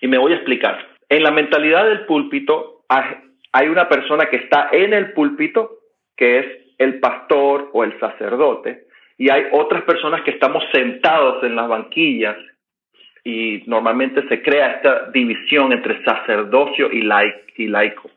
Y 0.00 0.06
me 0.06 0.18
voy 0.18 0.32
a 0.32 0.36
explicar. 0.36 0.86
En 1.08 1.22
la 1.22 1.30
mentalidad 1.30 1.86
del 1.86 2.04
púlpito 2.04 2.84
hay 2.88 3.68
una 3.68 3.88
persona 3.88 4.26
que 4.26 4.36
está 4.36 4.68
en 4.70 4.92
el 4.92 5.12
púlpito, 5.12 5.78
que 6.16 6.38
es 6.38 6.46
el 6.78 7.00
pastor 7.00 7.70
o 7.72 7.84
el 7.84 7.98
sacerdote, 7.98 8.84
y 9.18 9.30
hay 9.30 9.44
otras 9.52 9.82
personas 9.82 10.22
que 10.22 10.30
estamos 10.30 10.62
sentados 10.72 11.42
en 11.42 11.56
las 11.56 11.68
banquillas 11.68 12.36
y 13.24 13.62
normalmente 13.66 14.26
se 14.28 14.42
crea 14.42 14.72
esta 14.72 15.10
división 15.10 15.72
entre 15.72 16.02
sacerdocio 16.04 16.90
y 16.90 17.02
laico. 17.02 18.10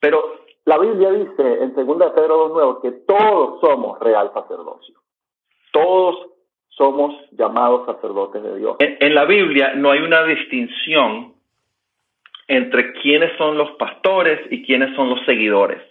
Pero 0.00 0.44
la 0.64 0.78
Biblia 0.78 1.10
dice 1.10 1.62
en 1.62 1.74
2 1.74 2.12
Pedro 2.12 2.54
2.9 2.54 2.82
que 2.82 2.92
todos 3.06 3.60
somos 3.60 3.98
real 4.00 4.30
sacerdocio. 4.32 4.94
Todos 5.72 6.30
somos 6.70 7.14
llamados 7.32 7.86
sacerdotes 7.86 8.42
de 8.42 8.58
Dios. 8.58 8.76
En, 8.78 9.14
la 9.14 9.24
Biblia 9.24 9.74
no 9.74 9.90
hay 9.90 10.00
una 10.00 10.24
distinción 10.24 11.34
entre 12.48 12.92
quiénes 12.94 13.36
son 13.38 13.56
los 13.58 13.72
pastores 13.72 14.40
y 14.50 14.64
quiénes 14.64 14.94
son 14.96 15.10
los 15.10 15.24
seguidores. 15.24 15.82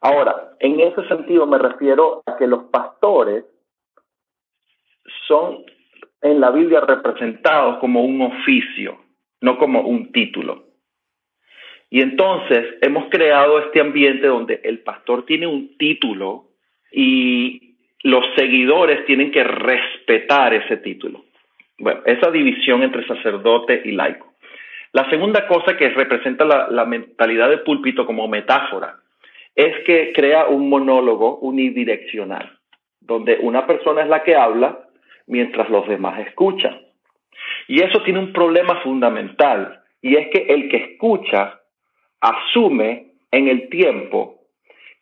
Ahora, 0.00 0.52
en 0.60 0.80
ese 0.80 1.06
sentido 1.08 1.46
me 1.46 1.58
refiero 1.58 2.22
a 2.26 2.36
que 2.36 2.46
los 2.46 2.64
pastores 2.64 3.44
son 5.26 5.64
en 6.22 6.40
la 6.40 6.50
Biblia 6.50 6.80
representados 6.80 7.78
como 7.78 8.02
un 8.02 8.20
oficio, 8.22 8.98
no 9.40 9.58
como 9.58 9.82
un 9.82 10.12
título. 10.12 10.64
Y 11.90 12.02
entonces 12.02 12.76
hemos 12.82 13.08
creado 13.08 13.58
este 13.60 13.80
ambiente 13.80 14.26
donde 14.26 14.60
el 14.62 14.80
pastor 14.80 15.24
tiene 15.24 15.46
un 15.46 15.76
título 15.78 16.48
y 16.92 17.76
los 18.02 18.24
seguidores 18.36 19.04
tienen 19.06 19.30
que 19.30 19.42
respetar 19.42 20.54
ese 20.54 20.76
título. 20.78 21.24
Bueno, 21.78 22.00
esa 22.04 22.30
división 22.30 22.82
entre 22.82 23.06
sacerdote 23.06 23.82
y 23.84 23.92
laico. 23.92 24.34
La 24.92 25.08
segunda 25.10 25.46
cosa 25.46 25.76
que 25.76 25.90
representa 25.90 26.44
la, 26.44 26.84
mentalidad 26.84 27.50
de 27.50 27.58
púlpito 27.58 28.06
como 28.06 28.26
metáfora 28.26 28.96
es 29.54 29.84
que 29.84 30.12
crea 30.14 30.46
un 30.46 30.68
monólogo 30.68 31.38
unidireccional, 31.38 32.58
donde 33.00 33.38
una 33.40 33.66
persona 33.66 34.02
es 34.02 34.08
la 34.08 34.22
que 34.22 34.34
habla 34.34 34.87
mientras 35.28 35.68
los 35.70 35.86
demás 35.86 36.18
escuchan. 36.26 36.80
Y 37.68 37.82
eso 37.82 38.02
tiene 38.02 38.18
un 38.18 38.32
problema 38.32 38.80
fundamental, 38.82 39.82
y 40.02 40.16
es 40.16 40.28
que 40.30 40.46
el 40.48 40.68
que 40.68 40.76
escucha 40.76 41.60
asume 42.20 43.12
en 43.30 43.48
el 43.48 43.68
tiempo 43.68 44.40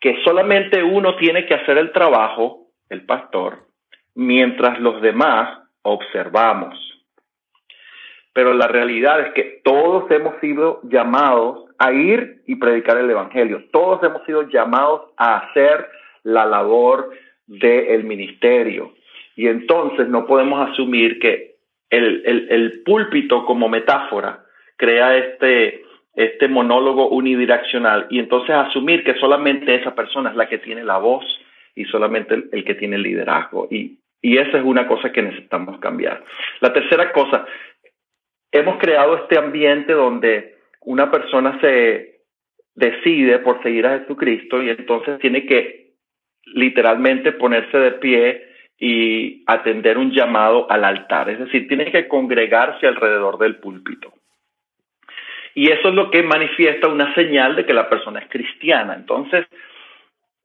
que 0.00 0.23
solamente 0.25 0.83
uno 0.83 1.16
tiene 1.16 1.47
que 1.47 1.54
hacer 1.54 1.78
el 1.78 1.92
trabajo, 1.92 2.68
el 2.90 3.06
pastor, 3.06 3.66
mientras 4.14 4.78
los 4.80 5.00
demás 5.00 5.59
observamos. 5.83 6.78
Pero 8.33 8.52
la 8.52 8.68
realidad 8.68 9.21
es 9.21 9.33
que 9.33 9.61
todos 9.64 10.11
hemos 10.11 10.38
sido 10.40 10.80
llamados 10.85 11.71
a 11.78 11.92
ir 11.92 12.42
y 12.47 12.56
predicar 12.56 12.99
el 12.99 13.11
Evangelio. 13.11 13.64
Todos 13.73 14.02
hemos 14.02 14.25
sido 14.26 14.42
llamados 14.42 15.12
a 15.16 15.38
hacer 15.38 15.88
la 16.23 16.45
labor 16.45 17.11
del 17.47 18.04
ministerio. 18.04 18.92
Y 19.36 19.48
entonces 19.48 20.08
no 20.08 20.26
podemos 20.26 20.68
asumir 20.70 21.18
que 21.20 21.56
el, 21.90 22.82
púlpito 22.84 23.44
como 23.44 23.68
metáfora 23.68 24.44
crea 24.76 25.16
este, 25.16 25.82
este 26.14 26.48
monólogo 26.48 27.08
unidireccional 27.08 28.06
y 28.10 28.18
entonces 28.18 28.50
asumir 28.56 29.04
que 29.04 29.14
solamente 29.14 29.74
esa 29.74 29.94
persona 29.94 30.30
es 30.30 30.36
la 30.36 30.48
que 30.48 30.58
tiene 30.58 30.82
la 30.82 30.98
voz 30.98 31.24
y 31.74 31.84
solamente 31.84 32.34
el, 32.50 32.64
que 32.64 32.74
tiene 32.74 32.96
el 32.96 33.02
liderazgo. 33.02 33.68
Y, 33.70 33.98
y 34.22 34.38
esa 34.38 34.58
es 34.58 34.64
una 34.64 34.88
cosa 34.88 35.12
que 35.12 35.22
necesitamos 35.22 35.78
cambiar. 35.80 36.24
La 36.60 36.72
tercera 36.72 37.12
cosa, 37.12 37.46
hemos 38.50 38.78
creado 38.78 39.16
este 39.16 39.38
ambiente 39.38 39.92
donde 39.92 40.56
una 40.80 41.10
persona 41.10 41.60
se 41.60 42.22
decide 42.74 43.38
por 43.40 43.62
seguir 43.62 43.86
a 43.86 43.98
Jesucristo 43.98 44.62
y 44.62 44.70
entonces 44.70 45.18
tiene 45.18 45.44
que 45.44 45.92
literalmente 46.54 47.32
ponerse 47.32 47.76
de 47.76 47.92
pie 47.92 48.55
y 48.78 49.42
atender 49.47 49.97
un 49.99 50.11
llamado 50.11 50.71
al 50.71 50.85
altar, 50.85 51.30
es 51.30 51.38
decir, 51.38 51.66
tiene 51.66 51.90
que 51.90 52.09
congregarse 52.09 52.87
alrededor 52.87 53.38
del 53.38 53.56
púlpito. 53.56 54.12
Y 55.54 55.71
eso 55.71 55.88
es 55.88 55.95
lo 55.95 56.11
que 56.11 56.23
manifiesta 56.23 56.88
una 56.88 57.14
señal 57.14 57.56
de 57.56 57.64
que 57.64 57.73
la 57.73 57.88
persona 57.88 58.21
es 58.21 58.28
cristiana. 58.28 58.95
Entonces, 58.95 59.47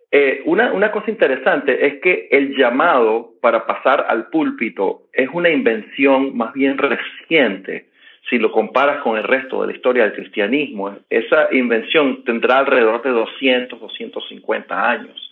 eh, 0.09 0.41
una, 0.45 0.71
una 0.71 0.91
cosa 0.91 1.11
interesante 1.11 1.85
es 1.85 2.01
que 2.01 2.29
el 2.31 2.55
llamado 2.55 3.31
para 3.41 3.65
pasar 3.65 4.05
al 4.07 4.29
púlpito 4.29 5.03
es 5.11 5.27
una 5.33 5.49
invención 5.49 6.37
más 6.37 6.53
bien 6.53 6.77
reciente 6.77 7.91
si 8.29 8.37
lo 8.37 8.51
comparas 8.51 9.01
con 9.01 9.17
el 9.17 9.23
resto 9.23 9.61
de 9.61 9.67
la 9.67 9.73
historia 9.73 10.03
del 10.03 10.13
cristianismo. 10.13 10.97
Esa 11.09 11.53
invención 11.53 12.23
tendrá 12.23 12.59
alrededor 12.59 13.01
de 13.03 13.09
200, 13.09 13.79
250 13.79 14.89
años. 14.89 15.30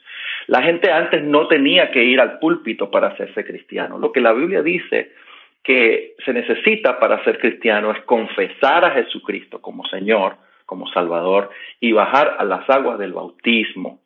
La 0.49 0.63
gente 0.63 0.91
antes 0.91 1.23
no 1.23 1.47
tenía 1.47 1.91
que 1.91 2.03
ir 2.03 2.19
al 2.19 2.39
púlpito 2.39 2.89
para 2.89 3.09
hacerse 3.09 3.45
cristiano. 3.45 3.99
Lo 3.99 4.11
que 4.11 4.19
la 4.19 4.33
Biblia 4.33 4.63
dice 4.63 5.11
que 5.63 6.15
se 6.25 6.33
necesita 6.33 6.99
para 6.99 7.23
ser 7.23 7.37
cristiano 7.37 7.91
es 7.91 8.01
confesar 8.01 8.83
a 8.83 8.89
Jesucristo 8.89 9.61
como 9.61 9.85
Señor, 9.85 10.37
como 10.65 10.87
Salvador, 10.87 11.51
y 11.79 11.91
bajar 11.91 12.35
a 12.39 12.43
las 12.45 12.67
aguas 12.67 12.97
del 12.97 13.13
bautismo. 13.13 13.99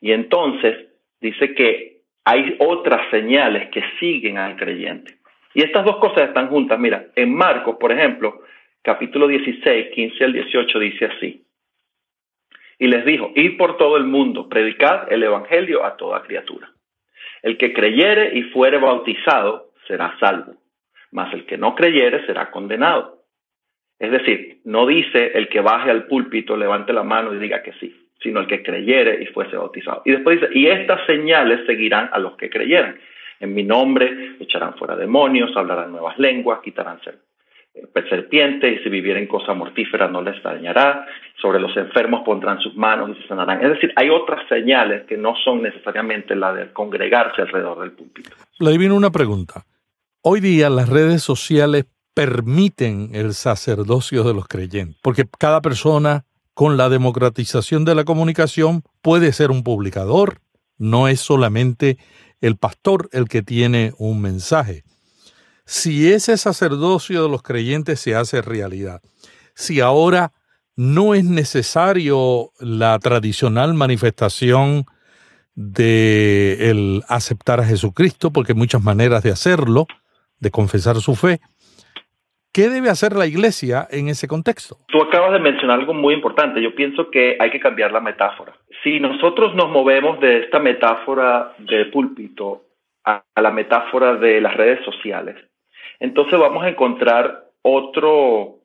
Y 0.00 0.12
entonces 0.12 0.86
dice 1.20 1.52
que 1.52 2.02
hay 2.24 2.54
otras 2.60 3.10
señales 3.10 3.70
que 3.70 3.82
siguen 3.98 4.38
al 4.38 4.54
creyente. 4.54 5.16
Y 5.52 5.64
estas 5.64 5.84
dos 5.84 5.96
cosas 5.96 6.28
están 6.28 6.46
juntas. 6.46 6.78
Mira, 6.78 7.06
en 7.16 7.34
Marcos, 7.34 7.74
por 7.80 7.90
ejemplo, 7.90 8.42
capítulo 8.82 9.26
16, 9.26 9.88
15 9.96 10.24
al 10.24 10.32
18 10.32 10.78
dice 10.78 11.06
así 11.06 11.44
y 12.80 12.88
les 12.88 13.04
dijo, 13.04 13.30
id 13.34 13.58
por 13.58 13.76
todo 13.76 13.98
el 13.98 14.04
mundo, 14.04 14.48
predicad 14.48 15.12
el 15.12 15.22
Evangelio 15.22 15.84
a 15.84 15.98
toda 15.98 16.22
criatura. 16.22 16.70
El 17.42 17.58
que 17.58 17.74
creyere 17.74 18.36
y 18.38 18.44
fuere 18.44 18.78
bautizado 18.78 19.72
será 19.86 20.16
salvo, 20.18 20.54
mas 21.12 21.32
el 21.34 21.44
que 21.44 21.58
no 21.58 21.74
creyere 21.74 22.24
será 22.24 22.50
condenado. 22.50 23.18
Es 23.98 24.10
decir, 24.10 24.60
no 24.64 24.86
dice 24.86 25.32
el 25.34 25.48
que 25.50 25.60
baje 25.60 25.90
al 25.90 26.06
púlpito, 26.06 26.56
levante 26.56 26.94
la 26.94 27.02
mano 27.02 27.34
y 27.34 27.38
diga 27.38 27.62
que 27.62 27.74
sí, 27.74 27.94
sino 28.22 28.40
el 28.40 28.46
que 28.46 28.62
creyere 28.62 29.22
y 29.22 29.26
fuese 29.26 29.56
bautizado. 29.56 30.00
Y 30.06 30.12
después 30.12 30.40
dice, 30.40 30.50
y 30.58 30.66
estas 30.66 31.04
señales 31.04 31.66
seguirán 31.66 32.08
a 32.12 32.18
los 32.18 32.34
que 32.38 32.48
creyeran. 32.48 32.98
En 33.40 33.52
mi 33.54 33.62
nombre 33.62 34.36
echarán 34.40 34.74
fuera 34.78 34.96
demonios, 34.96 35.54
hablarán 35.54 35.92
nuevas 35.92 36.18
lenguas, 36.18 36.60
quitarán 36.60 36.98
serpiente 38.10 38.72
y 38.72 38.78
si 38.82 38.88
vivieren 38.88 39.26
cosa 39.26 39.54
mortífera 39.54 40.08
no 40.08 40.20
les 40.20 40.42
dañará. 40.42 41.06
Sobre 41.40 41.60
los 41.60 41.74
enfermos 41.76 42.22
pondrán 42.24 42.60
sus 42.60 42.76
manos 42.76 43.10
y 43.16 43.22
se 43.22 43.28
sanarán. 43.28 43.64
Es 43.64 43.70
decir, 43.70 43.92
hay 43.96 44.10
otras 44.10 44.46
señales 44.48 45.06
que 45.06 45.16
no 45.16 45.34
son 45.42 45.62
necesariamente 45.62 46.34
la 46.34 46.52
de 46.52 46.72
congregarse 46.72 47.40
alrededor 47.42 47.80
del 47.80 47.92
púlpito. 47.92 48.30
Le 48.58 48.76
viene 48.76 48.94
una 48.94 49.10
pregunta. 49.10 49.64
Hoy 50.22 50.40
día 50.40 50.68
las 50.68 50.90
redes 50.90 51.22
sociales 51.22 51.86
permiten 52.12 53.10
el 53.14 53.32
sacerdocio 53.32 54.24
de 54.24 54.34
los 54.34 54.46
creyentes, 54.48 55.00
porque 55.02 55.24
cada 55.38 55.62
persona 55.62 56.24
con 56.52 56.76
la 56.76 56.90
democratización 56.90 57.86
de 57.86 57.94
la 57.94 58.04
comunicación 58.04 58.82
puede 59.00 59.32
ser 59.32 59.50
un 59.50 59.62
publicador, 59.62 60.40
no 60.76 61.08
es 61.08 61.20
solamente 61.20 61.96
el 62.42 62.56
pastor 62.56 63.08
el 63.12 63.28
que 63.28 63.42
tiene 63.42 63.92
un 63.98 64.20
mensaje 64.20 64.82
si 65.70 66.12
ese 66.12 66.36
sacerdocio 66.36 67.22
de 67.22 67.28
los 67.28 67.44
creyentes 67.44 68.00
se 68.00 68.16
hace 68.16 68.42
realidad, 68.42 69.00
si 69.54 69.80
ahora 69.80 70.32
no 70.74 71.14
es 71.14 71.24
necesario 71.24 72.48
la 72.58 72.98
tradicional 72.98 73.74
manifestación 73.74 74.86
de 75.54 76.70
el 76.70 77.02
aceptar 77.08 77.60
a 77.60 77.64
Jesucristo, 77.64 78.32
porque 78.32 78.50
hay 78.50 78.58
muchas 78.58 78.82
maneras 78.82 79.22
de 79.22 79.30
hacerlo, 79.30 79.86
de 80.40 80.50
confesar 80.50 80.96
su 80.96 81.14
fe. 81.14 81.38
¿Qué 82.52 82.68
debe 82.68 82.90
hacer 82.90 83.14
la 83.14 83.28
iglesia 83.28 83.86
en 83.92 84.08
ese 84.08 84.26
contexto? 84.26 84.78
Tú 84.88 85.00
acabas 85.00 85.32
de 85.34 85.38
mencionar 85.38 85.78
algo 85.78 85.94
muy 85.94 86.14
importante. 86.14 86.60
Yo 86.60 86.74
pienso 86.74 87.12
que 87.12 87.36
hay 87.38 87.50
que 87.52 87.60
cambiar 87.60 87.92
la 87.92 88.00
metáfora. 88.00 88.56
Si 88.82 88.98
nosotros 88.98 89.54
nos 89.54 89.70
movemos 89.70 90.18
de 90.18 90.40
esta 90.40 90.58
metáfora 90.58 91.54
de 91.58 91.84
púlpito 91.92 92.64
a 93.04 93.22
la 93.40 93.52
metáfora 93.52 94.16
de 94.16 94.40
las 94.40 94.56
redes 94.56 94.84
sociales, 94.84 95.36
entonces 96.00 96.38
vamos 96.38 96.64
a 96.64 96.70
encontrar 96.70 97.44
otro, 97.62 98.56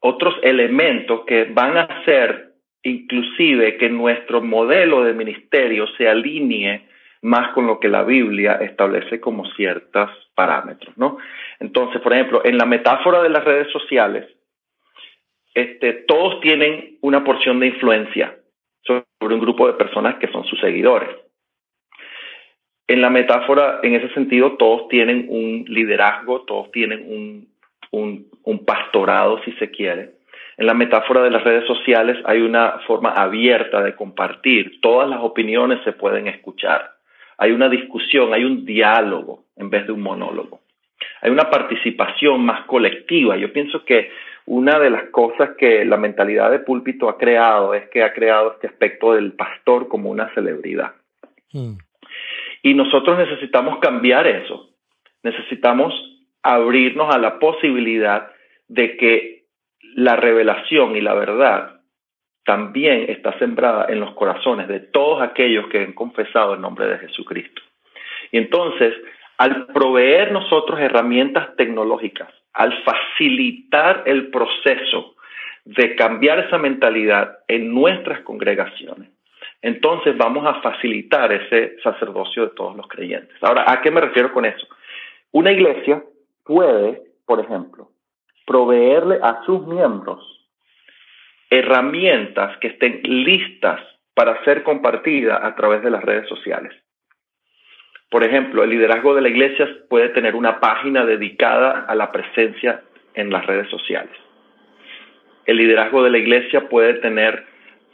otros 0.00 0.34
elementos 0.42 1.24
que 1.24 1.44
van 1.44 1.76
a 1.76 1.82
hacer 1.82 2.48
inclusive 2.82 3.76
que 3.76 3.88
nuestro 3.88 4.40
modelo 4.40 5.02
de 5.04 5.12
ministerio 5.12 5.86
se 5.96 6.08
alinee 6.08 6.88
más 7.22 7.52
con 7.52 7.66
lo 7.66 7.80
que 7.80 7.88
la 7.88 8.04
Biblia 8.04 8.54
establece 8.60 9.20
como 9.20 9.44
ciertos 9.52 10.10
parámetros, 10.34 10.96
¿no? 10.96 11.18
Entonces, 11.58 12.00
por 12.00 12.12
ejemplo, 12.12 12.42
en 12.44 12.58
la 12.58 12.64
metáfora 12.64 13.22
de 13.22 13.28
las 13.28 13.44
redes 13.44 13.72
sociales, 13.72 14.26
este, 15.54 15.92
todos 16.06 16.40
tienen 16.40 16.98
una 17.00 17.24
porción 17.24 17.58
de 17.58 17.66
influencia 17.66 18.36
sobre 18.86 19.34
un 19.34 19.40
grupo 19.40 19.66
de 19.66 19.72
personas 19.72 20.16
que 20.16 20.28
son 20.28 20.44
sus 20.44 20.60
seguidores. 20.60 21.08
En 22.88 23.02
la 23.02 23.10
metáfora, 23.10 23.80
en 23.82 23.94
ese 23.94 24.08
sentido, 24.14 24.56
todos 24.56 24.88
tienen 24.88 25.26
un 25.28 25.66
liderazgo, 25.68 26.40
todos 26.46 26.70
tienen 26.72 27.04
un, 27.92 28.28
un, 28.44 28.64
pastorado, 28.64 29.42
si 29.44 29.52
se 29.52 29.70
quiere. 29.70 30.12
En 30.56 30.66
la 30.66 30.72
metáfora 30.72 31.22
de 31.22 31.30
las 31.30 31.44
redes 31.44 31.66
sociales 31.66 32.16
hay 32.24 32.40
una 32.40 32.80
forma 32.86 33.10
abierta 33.10 33.82
de 33.82 33.94
compartir. 33.94 34.80
Todas 34.80 35.08
las 35.08 35.20
opiniones 35.20 35.80
se 35.84 35.92
pueden 35.92 36.28
escuchar. 36.28 36.92
Hay 37.36 37.52
una 37.52 37.68
discusión, 37.68 38.32
hay 38.32 38.44
un 38.44 38.64
diálogo 38.64 39.44
en 39.56 39.68
vez 39.68 39.86
de 39.86 39.92
un 39.92 40.00
monólogo. 40.00 40.60
Hay 41.20 41.30
una 41.30 41.50
participación 41.50 42.40
más 42.40 42.64
colectiva. 42.64 43.36
Yo 43.36 43.52
pienso 43.52 43.84
que 43.84 44.10
una 44.46 44.78
de 44.78 44.88
las 44.88 45.10
cosas 45.10 45.50
que 45.58 45.84
la 45.84 45.98
mentalidad 45.98 46.50
de 46.50 46.60
púlpito 46.60 47.10
ha 47.10 47.18
creado 47.18 47.74
es 47.74 47.88
que 47.90 48.02
ha 48.02 48.14
creado 48.14 48.52
este 48.52 48.66
aspecto 48.66 49.12
del 49.12 49.34
pastor 49.34 49.88
como 49.88 50.10
una 50.10 50.32
celebridad. 50.34 50.92
Mm. 51.52 51.76
Y 52.62 52.74
nosotros 52.74 53.18
necesitamos 53.18 53.78
cambiar 53.78 54.26
eso. 54.26 54.70
Necesitamos 55.22 55.94
abrirnos 56.42 57.14
a 57.14 57.18
la 57.18 57.38
posibilidad 57.38 58.30
de 58.68 58.96
que 58.96 59.44
la 59.94 60.16
revelación 60.16 60.96
y 60.96 61.00
la 61.00 61.14
verdad 61.14 61.80
también 62.44 63.06
está 63.10 63.38
sembrada 63.38 63.86
en 63.88 64.00
los 64.00 64.14
corazones 64.14 64.68
de 64.68 64.80
todos 64.80 65.20
aquellos 65.22 65.66
que 65.68 65.80
han 65.80 65.92
confesado 65.92 66.54
el 66.54 66.60
nombre 66.60 66.86
de 66.86 66.98
Jesucristo. 66.98 67.60
Y 68.32 68.38
entonces, 68.38 68.94
al 69.36 69.66
proveer 69.66 70.32
nosotros 70.32 70.80
herramientas 70.80 71.54
tecnológicas, 71.56 72.28
al 72.54 72.72
facilitar 72.82 74.04
el 74.06 74.30
proceso 74.30 75.14
de 75.64 75.94
cambiar 75.94 76.38
esa 76.40 76.58
mentalidad 76.58 77.38
en 77.48 77.72
nuestras 77.74 78.20
congregaciones, 78.20 79.10
entonces 79.62 80.16
vamos 80.16 80.46
a 80.46 80.60
facilitar 80.60 81.32
ese 81.32 81.76
sacerdocio 81.82 82.44
de 82.44 82.54
todos 82.54 82.76
los 82.76 82.86
creyentes. 82.86 83.36
Ahora, 83.42 83.64
¿a 83.66 83.80
qué 83.80 83.90
me 83.90 84.00
refiero 84.00 84.32
con 84.32 84.44
eso? 84.44 84.66
Una 85.32 85.52
iglesia 85.52 86.02
puede, 86.44 87.02
por 87.26 87.40
ejemplo, 87.40 87.90
proveerle 88.46 89.18
a 89.22 89.42
sus 89.44 89.66
miembros 89.66 90.20
herramientas 91.50 92.56
que 92.58 92.68
estén 92.68 93.00
listas 93.02 93.80
para 94.14 94.42
ser 94.44 94.62
compartidas 94.62 95.42
a 95.42 95.54
través 95.54 95.82
de 95.82 95.90
las 95.90 96.02
redes 96.02 96.28
sociales. 96.28 96.72
Por 98.10 98.24
ejemplo, 98.24 98.64
el 98.64 98.70
liderazgo 98.70 99.14
de 99.14 99.20
la 99.20 99.28
iglesia 99.28 99.68
puede 99.88 100.08
tener 100.10 100.34
una 100.34 100.60
página 100.60 101.04
dedicada 101.04 101.84
a 101.86 101.94
la 101.94 102.10
presencia 102.10 102.82
en 103.14 103.30
las 103.30 103.46
redes 103.46 103.68
sociales. 103.68 104.16
El 105.44 105.58
liderazgo 105.58 106.02
de 106.02 106.10
la 106.10 106.18
iglesia 106.18 106.68
puede 106.68 106.94
tener 106.94 107.44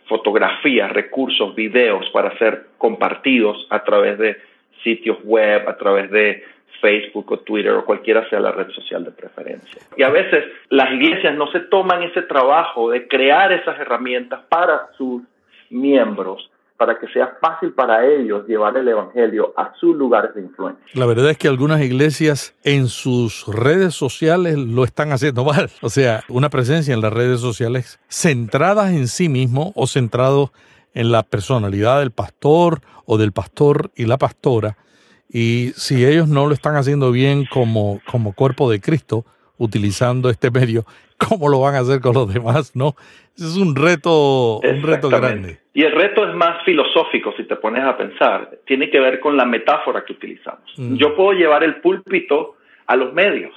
fotografías, 0.06 0.92
recursos, 0.92 1.54
videos 1.54 2.08
para 2.11 2.37
ser 2.38 2.66
compartidos 2.78 3.66
a 3.70 3.82
través 3.82 4.18
de 4.18 4.37
sitios 4.82 5.18
web, 5.25 5.68
a 5.68 5.76
través 5.76 6.11
de 6.11 6.44
Facebook 6.80 7.32
o 7.32 7.38
Twitter 7.38 7.73
o 7.73 7.84
cualquiera 7.84 8.28
sea 8.28 8.40
la 8.40 8.52
red 8.52 8.68
social 8.70 9.04
de 9.04 9.11
preferencia. 9.11 9.80
Y 9.96 10.02
a 10.02 10.11
veces 10.11 10.44
las 10.68 10.92
iglesias 10.92 11.34
no 11.34 11.50
se 11.50 11.61
toman 11.61 12.02
ese 12.02 12.23
trabajo 12.23 12.90
de 12.90 13.08
crear 13.08 13.52
esas 13.52 13.78
herramientas 13.80 14.42
para 14.49 14.88
sus 14.99 15.23
miembros 15.70 16.50
para 16.84 16.98
que 16.98 17.08
sea 17.08 17.38
fácil 17.40 17.72
para 17.72 18.04
ellos 18.06 18.46
llevar 18.46 18.76
el 18.76 18.86
Evangelio 18.86 19.54
a 19.56 19.72
sus 19.80 19.96
lugares 19.96 20.34
de 20.34 20.42
influencia. 20.42 20.84
La 20.92 21.06
verdad 21.06 21.30
es 21.30 21.38
que 21.38 21.48
algunas 21.48 21.80
iglesias 21.80 22.54
en 22.62 22.88
sus 22.88 23.46
redes 23.46 23.94
sociales 23.94 24.58
lo 24.58 24.84
están 24.84 25.10
haciendo 25.10 25.44
mal. 25.46 25.70
O 25.80 25.88
sea, 25.88 26.24
una 26.28 26.50
presencia 26.50 26.92
en 26.92 27.00
las 27.00 27.10
redes 27.10 27.40
sociales 27.40 27.98
centradas 28.08 28.92
en 28.92 29.08
sí 29.08 29.30
mismo 29.30 29.72
o 29.76 29.86
centrados 29.86 30.50
en 30.92 31.10
la 31.10 31.22
personalidad 31.22 32.00
del 32.00 32.10
pastor 32.10 32.82
o 33.06 33.16
del 33.16 33.32
pastor 33.32 33.90
y 33.96 34.04
la 34.04 34.18
pastora. 34.18 34.76
Y 35.26 35.72
si 35.76 36.04
ellos 36.04 36.28
no 36.28 36.46
lo 36.46 36.52
están 36.52 36.76
haciendo 36.76 37.12
bien 37.12 37.46
como, 37.50 38.02
como 38.10 38.34
cuerpo 38.34 38.70
de 38.70 38.82
Cristo, 38.82 39.24
utilizando 39.56 40.28
este 40.28 40.50
medio, 40.50 40.84
¿cómo 41.18 41.49
lo 41.49 41.61
van 41.61 41.75
a 41.75 41.80
hacer 41.80 42.00
con 42.00 42.14
los 42.14 42.33
demás? 42.33 42.75
No, 42.75 42.94
es 43.37 43.56
un 43.56 43.75
reto, 43.75 44.61
un 44.61 44.83
reto 44.83 45.09
grande. 45.09 45.59
Y 45.73 45.83
el 45.83 45.92
reto 45.92 46.28
es 46.28 46.35
más 46.35 46.64
filosófico, 46.64 47.35
si 47.37 47.44
te 47.44 47.56
pones 47.56 47.85
a 47.85 47.97
pensar. 47.97 48.59
Tiene 48.64 48.90
que 48.90 49.00
ver 49.00 49.21
con 49.21 49.37
la 49.37 49.44
metáfora 49.44 50.04
que 50.04 50.12
utilizamos. 50.12 50.73
Mm. 50.76 50.97
Yo 50.97 51.16
puedo 51.16 51.33
llevar 51.33 51.64
el 51.64 51.76
púlpito 51.76 52.56
a 52.87 52.97
los 52.97 53.12
medios. 53.12 53.54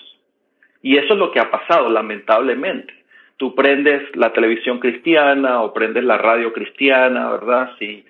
Y 0.82 0.98
eso 0.98 1.14
es 1.14 1.20
lo 1.20 1.32
que 1.32 1.40
ha 1.40 1.52
pasado, 1.52 1.90
lamentablemente. 1.90 2.94
Tú 3.38 3.54
prendes 3.54 4.04
la 4.16 4.34
televisión 4.34 4.80
cristiana 4.80 5.62
o 5.62 5.74
prendes 5.74 6.04
la 6.04 6.18
radio 6.18 6.54
cristiana, 6.54 7.30
¿verdad? 7.30 7.72
Si, 7.78 8.04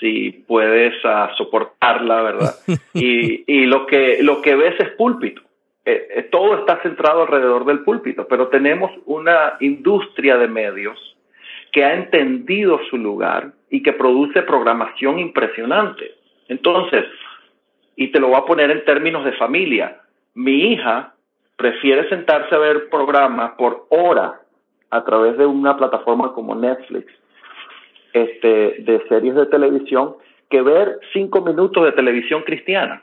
si 0.00 0.30
puedes 0.46 0.94
ah, 1.04 1.30
soportarla, 1.36 2.22
¿verdad? 2.22 2.54
y, 2.94 3.44
y 3.46 3.66
lo, 3.66 3.86
que, 3.86 4.22
lo 4.22 4.40
que 4.40 4.54
ves 4.54 4.74
es 4.80 4.88
púlpito. 4.90 5.42
Eh, 5.86 6.08
eh, 6.10 6.22
todo 6.30 6.58
está 6.58 6.80
centrado 6.82 7.22
alrededor 7.22 7.66
del 7.66 7.80
púlpito, 7.80 8.26
pero 8.26 8.48
tenemos 8.48 8.90
una 9.04 9.54
industria 9.60 10.38
de 10.38 10.48
medios 10.48 10.98
que 11.72 11.84
ha 11.84 11.94
entendido 11.94 12.80
su 12.88 12.96
lugar 12.96 13.52
y 13.68 13.82
que 13.82 13.92
produce 13.92 14.42
programación 14.42 15.18
impresionante. 15.18 16.14
Entonces, 16.48 17.04
y 17.96 18.08
te 18.08 18.20
lo 18.20 18.28
voy 18.28 18.36
a 18.36 18.46
poner 18.46 18.70
en 18.70 18.84
términos 18.84 19.24
de 19.24 19.32
familia, 19.32 20.00
mi 20.34 20.72
hija 20.72 21.14
prefiere 21.56 22.08
sentarse 22.08 22.54
a 22.54 22.58
ver 22.58 22.88
programas 22.88 23.52
por 23.52 23.86
hora 23.90 24.40
a 24.90 25.04
través 25.04 25.36
de 25.36 25.46
una 25.46 25.76
plataforma 25.76 26.32
como 26.32 26.54
Netflix, 26.54 27.12
este, 28.12 28.76
de 28.78 29.04
series 29.08 29.34
de 29.34 29.46
televisión, 29.46 30.14
que 30.48 30.62
ver 30.62 30.98
cinco 31.12 31.40
minutos 31.42 31.84
de 31.84 31.92
televisión 31.92 32.42
cristiana. 32.42 33.02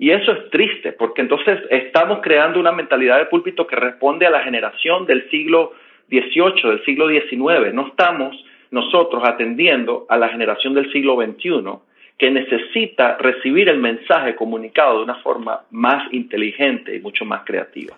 Y 0.00 0.12
eso 0.12 0.32
es 0.32 0.48
triste, 0.48 0.92
porque 0.92 1.20
entonces 1.20 1.60
estamos 1.68 2.20
creando 2.22 2.58
una 2.58 2.72
mentalidad 2.72 3.18
de 3.18 3.26
púlpito 3.26 3.66
que 3.66 3.76
responde 3.76 4.26
a 4.26 4.30
la 4.30 4.40
generación 4.40 5.04
del 5.04 5.28
siglo 5.28 5.74
XVIII, 6.08 6.70
del 6.70 6.84
siglo 6.86 7.06
XIX. 7.10 7.74
No 7.74 7.88
estamos 7.88 8.34
nosotros 8.70 9.22
atendiendo 9.26 10.06
a 10.08 10.16
la 10.16 10.30
generación 10.30 10.72
del 10.72 10.90
siglo 10.90 11.16
XXI 11.16 11.50
que 12.16 12.30
necesita 12.30 13.18
recibir 13.18 13.68
el 13.68 13.76
mensaje 13.76 14.36
comunicado 14.36 14.96
de 14.96 15.04
una 15.04 15.16
forma 15.16 15.60
más 15.70 16.10
inteligente 16.14 16.96
y 16.96 17.00
mucho 17.00 17.26
más 17.26 17.42
creativa. 17.44 17.94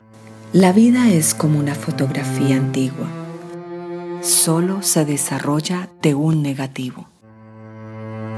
La 0.53 0.73
vida 0.73 1.09
es 1.09 1.37
como 1.37 1.61
una 1.61 1.77
fotografía 1.77 2.57
antigua. 2.57 3.07
Solo 4.23 4.83
se 4.83 5.05
desarrolla 5.05 5.87
de 6.03 6.17
un 6.17 6.43
negativo. 6.43 7.07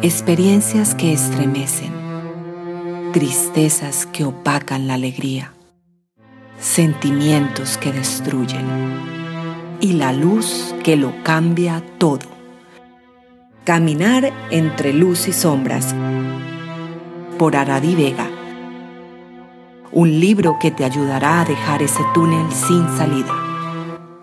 Experiencias 0.02 0.94
que 0.94 1.14
estremecen 1.14 2.03
tristezas 3.14 4.06
que 4.06 4.24
opacan 4.24 4.88
la 4.88 4.94
alegría, 4.94 5.54
sentimientos 6.58 7.78
que 7.78 7.92
destruyen 7.92 8.66
y 9.80 9.92
la 9.92 10.12
luz 10.12 10.74
que 10.82 10.96
lo 10.96 11.12
cambia 11.22 11.80
todo. 11.98 12.26
Caminar 13.62 14.32
entre 14.50 14.92
luz 14.92 15.28
y 15.28 15.32
sombras 15.32 15.94
por 17.38 17.54
Aradi 17.54 17.94
Vega. 17.94 18.28
Un 19.92 20.18
libro 20.18 20.56
que 20.60 20.72
te 20.72 20.84
ayudará 20.84 21.42
a 21.42 21.44
dejar 21.44 21.84
ese 21.84 22.02
túnel 22.14 22.50
sin 22.50 22.84
salida. 22.96 23.32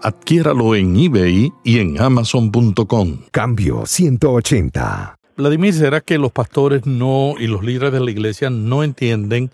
Adquiéralo 0.02 0.76
en 0.76 0.98
eBay 0.98 1.54
y 1.64 1.80
en 1.80 1.98
amazon.com. 1.98 3.20
Cambio 3.32 3.86
180. 3.86 5.21
Vladimir, 5.38 5.74
¿será 5.74 6.02
que 6.02 6.18
los 6.18 6.32
pastores 6.32 6.86
no 6.86 7.36
y 7.40 7.48
los 7.48 7.64
líderes 7.64 7.94
de 7.94 8.02
la 8.02 8.12
iglesia 8.12 8.50
no 8.50 8.84
entienden 8.84 9.50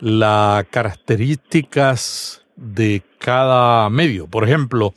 las 0.00 0.64
características 0.66 2.44
de 2.56 3.02
cada 3.18 3.88
medio? 3.88 4.26
Por 4.26 4.44
ejemplo, 4.44 4.92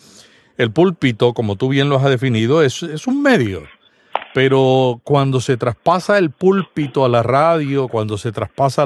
el 0.58 0.72
púlpito, 0.72 1.34
como 1.34 1.58
tú 1.58 1.70
bien 1.70 1.90
lo 1.90 1.98
has 1.98 2.06
definido, 2.06 2.64
es, 2.64 2.82
es 2.82 3.06
un 3.06 3.22
medio. 3.22 3.64
Pero 4.34 5.00
cuando 5.04 5.40
se 5.42 5.58
traspasa 5.58 6.18
el 6.18 6.32
púlpito 6.32 7.06
a 7.06 7.10
la 7.10 7.22
radio, 7.22 7.88
cuando 7.88 8.18
se 8.18 8.32
traspasa 8.32 8.86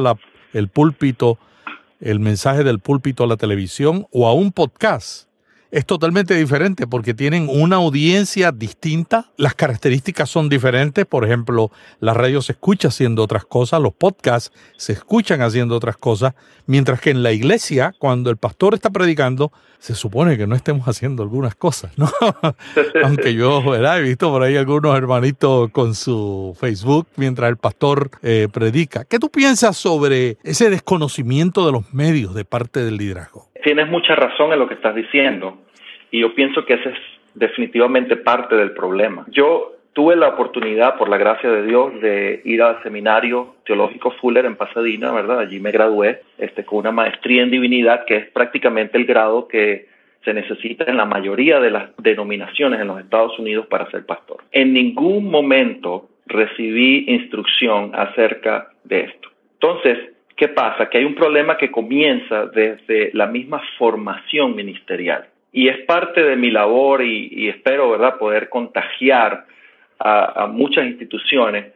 el 0.54 0.67
púlpito, 0.67 1.39
el 2.02 2.19
mensaje 2.19 2.63
del 2.65 2.80
púlpito 2.80 3.23
a 3.23 3.28
la 3.28 3.38
televisión 3.38 4.08
o 4.12 4.28
a 4.28 4.34
un 4.34 4.52
podcast, 4.52 5.28
es 5.71 5.86
totalmente 5.86 6.36
diferente 6.36 6.88
porque 6.88 7.13
tienen 7.13 7.47
una 7.49 7.77
audiencia 7.77 8.51
distinta, 8.51 9.32
las 9.38 9.53
características 9.53 10.29
son 10.29 10.49
diferentes, 10.49 11.05
por 11.05 11.25
ejemplo, 11.25 11.71
la 11.99 12.13
radio 12.13 12.41
se 12.41 12.53
escucha 12.53 12.88
haciendo 12.88 13.23
otras 13.23 13.45
cosas, 13.45 13.82
los 13.82 13.93
podcasts 13.93 14.51
se 14.77 14.93
escuchan 14.93 15.41
haciendo 15.41 15.75
otras 15.75 15.97
cosas, 15.97 16.34
mientras 16.65 17.01
que 17.01 17.12
en 17.12 17.23
la 17.23 17.32
iglesia, 17.32 17.93
cuando 17.99 18.29
el 18.29 18.38
pastor 18.38 18.73
está 18.73 18.89
predicando, 18.89 19.51
se 19.79 19.95
supone 19.95 20.38
que 20.38 20.45
no 20.45 20.55
estemos 20.55 20.88
haciendo 20.88 21.23
algunas 21.23 21.55
cosas, 21.55 21.91
¿no? 21.97 22.12
Aunque 23.03 23.34
yo 23.34 23.63
he 23.73 24.01
visto 24.01 24.29
por 24.29 24.43
ahí 24.43 24.58
algunos 24.58 24.97
hermanitos 24.97 25.71
con 25.71 25.95
su 25.95 26.55
Facebook 26.60 27.08
mientras 27.15 27.49
el 27.49 27.58
pastor 27.58 28.12
eh, 28.21 28.49
predica. 28.51 29.05
¿Qué 29.05 29.19
tú 29.19 29.29
piensas 29.29 29.77
sobre 29.77 30.38
ese 30.43 30.69
desconocimiento 30.69 31.65
de 31.65 31.71
los 31.71 31.93
medios 31.93 32.34
de 32.34 32.43
parte 32.43 32.84
del 32.84 32.97
liderazgo? 32.97 33.48
Tienes 33.63 33.89
mucha 33.89 34.15
razón 34.15 34.53
en 34.53 34.59
lo 34.59 34.67
que 34.67 34.75
estás 34.75 34.95
diciendo 34.95 35.57
y 36.11 36.21
yo 36.21 36.33
pienso 36.33 36.65
que 36.65 36.75
ese 36.75 36.89
es 36.89 36.97
definitivamente 37.33 38.15
parte 38.15 38.55
del 38.55 38.71
problema. 38.71 39.25
Yo 39.29 39.73
tuve 39.93 40.15
la 40.15 40.29
oportunidad, 40.29 40.97
por 40.97 41.09
la 41.09 41.17
gracia 41.17 41.49
de 41.49 41.65
Dios, 41.65 41.99
de 42.01 42.41
ir 42.45 42.61
al 42.61 42.81
seminario 42.83 43.55
teológico 43.65 44.11
Fuller 44.11 44.45
en 44.45 44.55
Pasadena, 44.55 45.11
¿verdad? 45.11 45.39
Allí 45.39 45.59
me 45.59 45.71
gradué 45.71 46.21
este, 46.37 46.63
con 46.63 46.79
una 46.79 46.91
maestría 46.91 47.43
en 47.43 47.51
divinidad, 47.51 48.05
que 48.05 48.17
es 48.17 48.29
prácticamente 48.29 48.97
el 48.97 49.05
grado 49.05 49.47
que 49.47 49.87
se 50.23 50.33
necesita 50.33 50.85
en 50.85 50.97
la 50.97 51.05
mayoría 51.05 51.59
de 51.59 51.71
las 51.71 51.89
denominaciones 51.97 52.79
en 52.79 52.87
los 52.87 52.99
Estados 52.99 53.37
Unidos 53.39 53.67
para 53.67 53.89
ser 53.89 54.05
pastor. 54.05 54.37
En 54.51 54.73
ningún 54.73 55.29
momento 55.29 56.09
recibí 56.25 57.05
instrucción 57.07 57.91
acerca 57.93 58.69
de 58.83 59.01
esto. 59.01 59.29
Entonces, 59.53 59.97
¿qué 60.39 60.47
pasa? 60.47 60.89
Que 60.89 60.99
hay 60.99 61.04
un 61.04 61.15
problema 61.15 61.58
que 61.58 61.69
comienza 61.69 62.45
desde 62.45 63.12
la 63.13 63.28
misma 63.28 63.62
formación 63.78 64.56
ministerial. 64.56 65.28
y 65.52 65.67
es 65.67 65.80
parte 65.80 66.23
de 66.23 66.36
mi 66.36 66.52
labor 66.52 67.04
y, 67.04 67.49
espero, 67.49 67.89
¿verdad?, 67.89 68.19
poder 68.19 68.49
contagiar 68.49 69.45
a, 69.97 70.43
a 70.43 70.47
muchas 70.47 70.86
instituciones 70.86 71.73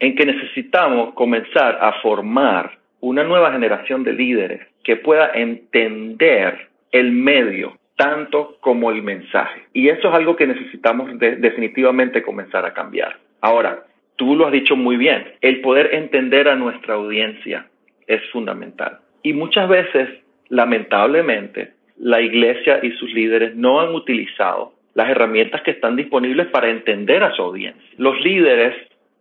en 0.00 0.16
que 0.16 0.26
necesitamos 0.26 1.14
comenzar 1.14 1.78
a 1.80 1.92
formar 2.02 2.78
una 3.00 3.22
nueva 3.22 3.52
generación 3.52 4.02
de 4.02 4.12
líderes 4.12 4.66
que 4.82 4.96
pueda 4.96 5.30
entender 5.34 6.68
el 6.90 7.12
medio 7.12 7.78
tanto 7.96 8.56
como 8.60 8.90
el 8.90 9.02
mensaje. 9.02 9.62
Y 9.72 9.88
eso 9.88 10.08
es 10.08 10.14
algo 10.14 10.34
que 10.34 10.48
necesitamos 10.48 11.16
definitivamente 11.18 12.22
comenzar 12.22 12.66
a 12.66 12.74
cambiar. 12.74 13.16
Ahora, 13.40 13.84
tú 14.16 14.34
lo 14.34 14.46
has 14.46 14.52
dicho 14.52 14.74
muy 14.74 14.96
bien, 14.96 15.24
el 15.40 15.60
poder 15.60 15.94
entender 15.94 16.48
a 16.48 16.56
nuestra 16.56 16.94
audiencia 16.94 17.66
es 18.06 18.22
fundamental. 18.30 18.98
Y 19.22 19.32
muchas 19.32 19.68
veces, 19.68 20.08
lamentablemente, 20.48 21.72
la 21.98 22.20
iglesia 22.20 22.80
y 22.82 22.90
sus 22.92 23.12
líderes 23.12 23.54
no 23.54 23.80
han 23.80 23.94
utilizado 23.94 24.74
las 24.94 25.08
herramientas 25.08 25.62
que 25.62 25.70
están 25.70 25.96
disponibles 25.96 26.48
para 26.48 26.68
entender 26.68 27.22
a 27.22 27.32
su 27.34 27.42
audiencia. 27.42 27.82
Los 27.96 28.20
líderes 28.20 28.74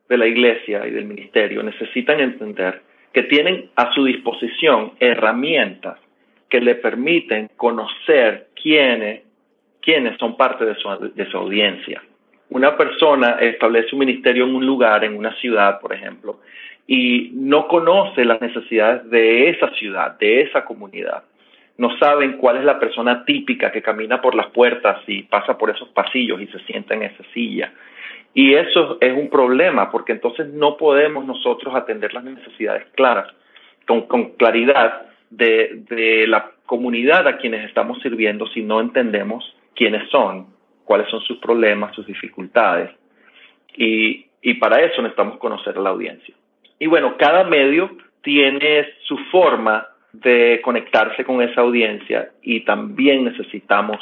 de 0.10 0.18
la 0.18 0.28
iglesia 0.28 0.86
y 0.86 0.92
del 0.92 1.06
ministerio 1.06 1.64
necesitan 1.64 2.20
entender 2.20 2.82
que 3.14 3.24
tienen 3.24 3.70
a 3.76 3.94
su 3.94 4.06
disposición 4.06 4.94
herramientas 5.00 5.98
que 6.50 6.60
le 6.60 6.76
permiten 6.76 7.50
conocer 7.56 8.48
quiénes, 8.62 9.22
quiénes 9.82 10.18
son 10.18 10.36
parte 10.36 10.66
de 10.66 10.76
su, 10.76 10.90
de 11.14 11.26
su 11.30 11.38
audiencia. 11.38 12.02
Una 12.50 12.76
persona 12.76 13.38
establece 13.40 13.90
un 13.94 14.00
ministerio 14.00 14.44
en 14.44 14.54
un 14.54 14.66
lugar, 14.66 15.06
en 15.06 15.16
una 15.16 15.34
ciudad, 15.36 15.80
por 15.80 15.94
ejemplo, 15.94 16.42
y 16.94 17.32
no 17.36 17.70
conoce 17.70 18.26
las 18.26 18.42
necesidades 18.42 19.10
de 19.10 19.48
esa 19.48 19.70
ciudad, 19.76 20.20
de 20.20 20.42
esa 20.42 20.66
comunidad. 20.66 21.24
No 21.78 21.98
saben 21.98 22.34
cuál 22.34 22.58
es 22.58 22.66
la 22.66 22.82
persona 22.82 23.24
típica 23.24 23.72
que 23.72 23.82
camina 23.82 24.22
por 24.22 24.36
las 24.36 24.48
puertas 24.48 24.98
y 25.08 25.24
pasa 25.24 25.58
por 25.58 25.70
esos 25.70 25.88
pasillos 25.88 26.42
y 26.42 26.48
se 26.48 26.60
sienta 26.66 26.96
en 26.96 27.04
esa 27.04 27.24
silla. 27.34 27.72
Y 28.34 28.56
eso 28.56 28.98
es 29.00 29.14
un 29.14 29.30
problema, 29.30 29.90
porque 29.90 30.12
entonces 30.12 30.50
no 30.50 30.76
podemos 30.76 31.26
nosotros 31.26 31.74
atender 31.74 32.14
las 32.14 32.26
necesidades 32.26 32.86
claras, 32.94 33.34
con, 33.86 34.32
claridad, 34.32 35.04
de, 35.30 36.26
la 36.28 36.52
comunidad 36.66 37.26
a 37.26 37.38
quienes 37.38 37.64
estamos 37.70 38.02
sirviendo 38.02 38.48
si 38.48 38.64
no 38.64 38.82
entendemos 38.82 39.56
quiénes 39.76 40.10
son, 40.10 40.48
cuáles 40.84 41.08
son 41.08 41.22
sus 41.22 41.38
problemas, 41.38 41.96
sus 41.96 42.06
dificultades. 42.06 42.92
Y, 43.78 44.26
y 44.42 44.56
para 44.56 44.82
eso 44.82 45.02
necesitamos 45.02 45.38
conocer 45.38 45.78
a 45.78 45.80
la 45.80 45.92
audiencia. 45.92 46.36
Y 46.82 46.88
bueno, 46.88 47.16
cada 47.16 47.44
medio 47.44 47.92
tiene 48.24 48.88
su 49.04 49.16
forma 49.32 49.86
de 50.14 50.60
conectarse 50.64 51.24
con 51.24 51.40
esa 51.44 51.62
audiencia 51.62 52.32
y 52.42 52.62
también 52.62 53.24
necesitamos 53.24 54.00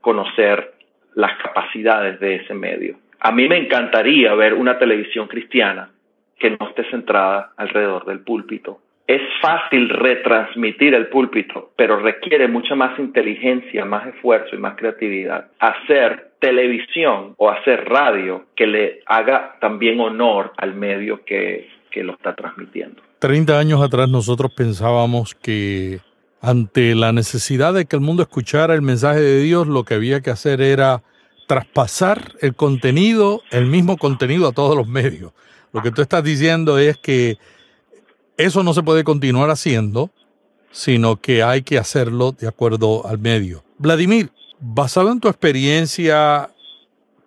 conocer 0.00 0.72
las 1.14 1.36
capacidades 1.42 2.18
de 2.20 2.36
ese 2.36 2.54
medio. 2.54 2.96
A 3.20 3.32
mí 3.32 3.46
me 3.48 3.58
encantaría 3.58 4.34
ver 4.34 4.54
una 4.54 4.78
televisión 4.78 5.28
cristiana 5.28 5.90
que 6.38 6.48
no 6.52 6.70
esté 6.70 6.84
centrada 6.84 7.52
alrededor 7.58 8.06
del 8.06 8.20
púlpito, 8.20 8.80
es 9.06 9.20
fácil 9.42 9.90
retransmitir 9.90 10.94
el 10.94 11.08
púlpito, 11.08 11.72
pero 11.76 11.98
requiere 11.98 12.48
mucha 12.48 12.74
más 12.74 12.98
inteligencia, 12.98 13.84
más 13.84 14.06
esfuerzo 14.06 14.56
y 14.56 14.58
más 14.58 14.76
creatividad. 14.76 15.48
Hacer 15.58 16.30
televisión 16.38 17.34
o 17.36 17.50
hacer 17.50 17.84
radio 17.90 18.46
que 18.56 18.66
le 18.66 19.00
haga 19.04 19.56
también 19.60 20.00
honor 20.00 20.52
al 20.56 20.74
medio 20.74 21.26
que, 21.26 21.68
que 21.92 22.02
lo 22.02 22.14
está 22.14 22.34
transmitiendo. 22.34 23.02
Treinta 23.18 23.58
años 23.58 23.80
atrás 23.82 24.08
nosotros 24.08 24.52
pensábamos 24.52 25.34
que 25.34 26.00
ante 26.40 26.96
la 26.96 27.12
necesidad 27.12 27.72
de 27.72 27.86
que 27.86 27.96
el 27.96 28.02
mundo 28.02 28.22
escuchara 28.22 28.74
el 28.74 28.82
mensaje 28.82 29.20
de 29.20 29.42
Dios, 29.42 29.68
lo 29.68 29.84
que 29.84 29.94
había 29.94 30.20
que 30.20 30.30
hacer 30.30 30.60
era 30.60 31.02
traspasar 31.46 32.32
el 32.40 32.54
contenido, 32.56 33.42
el 33.50 33.66
mismo 33.66 33.96
contenido 33.96 34.48
a 34.48 34.52
todos 34.52 34.76
los 34.76 34.88
medios. 34.88 35.32
Lo 35.72 35.82
que 35.82 35.92
tú 35.92 36.02
estás 36.02 36.24
diciendo 36.24 36.78
es 36.78 36.98
que 36.98 37.38
eso 38.36 38.62
no 38.62 38.74
se 38.74 38.82
puede 38.82 39.04
continuar 39.04 39.50
haciendo, 39.50 40.10
sino 40.72 41.16
que 41.16 41.42
hay 41.42 41.62
que 41.62 41.78
hacerlo 41.78 42.32
de 42.32 42.48
acuerdo 42.48 43.06
al 43.06 43.18
medio. 43.18 43.62
Vladimir, 43.78 44.32
basado 44.58 45.12
en 45.12 45.20
tu 45.20 45.28
experiencia 45.28 46.50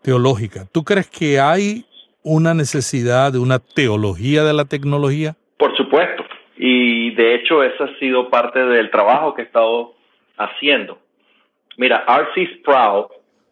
teológica, 0.01 0.67
¿tú 0.71 0.83
crees 0.83 1.07
que 1.07 1.39
hay 1.39 1.85
una 2.25 2.55
necesidad 2.55 3.31
de 3.31 3.39
una 3.39 3.59
teología 3.59 4.43
de 4.43 4.53
la 4.53 4.65
tecnología? 4.65 5.35
Por 5.57 5.77
supuesto. 5.77 6.25
Y 6.57 7.11
de 7.11 7.35
hecho, 7.35 7.63
eso 7.63 7.83
ha 7.83 7.99
sido 7.99 8.29
parte 8.29 8.59
del 8.59 8.89
trabajo 8.89 9.35
que 9.35 9.43
he 9.43 9.45
estado 9.45 9.93
haciendo. 10.37 10.97
Mira, 11.77 12.03
R.C. 12.07 12.57
Sproul 12.59 13.07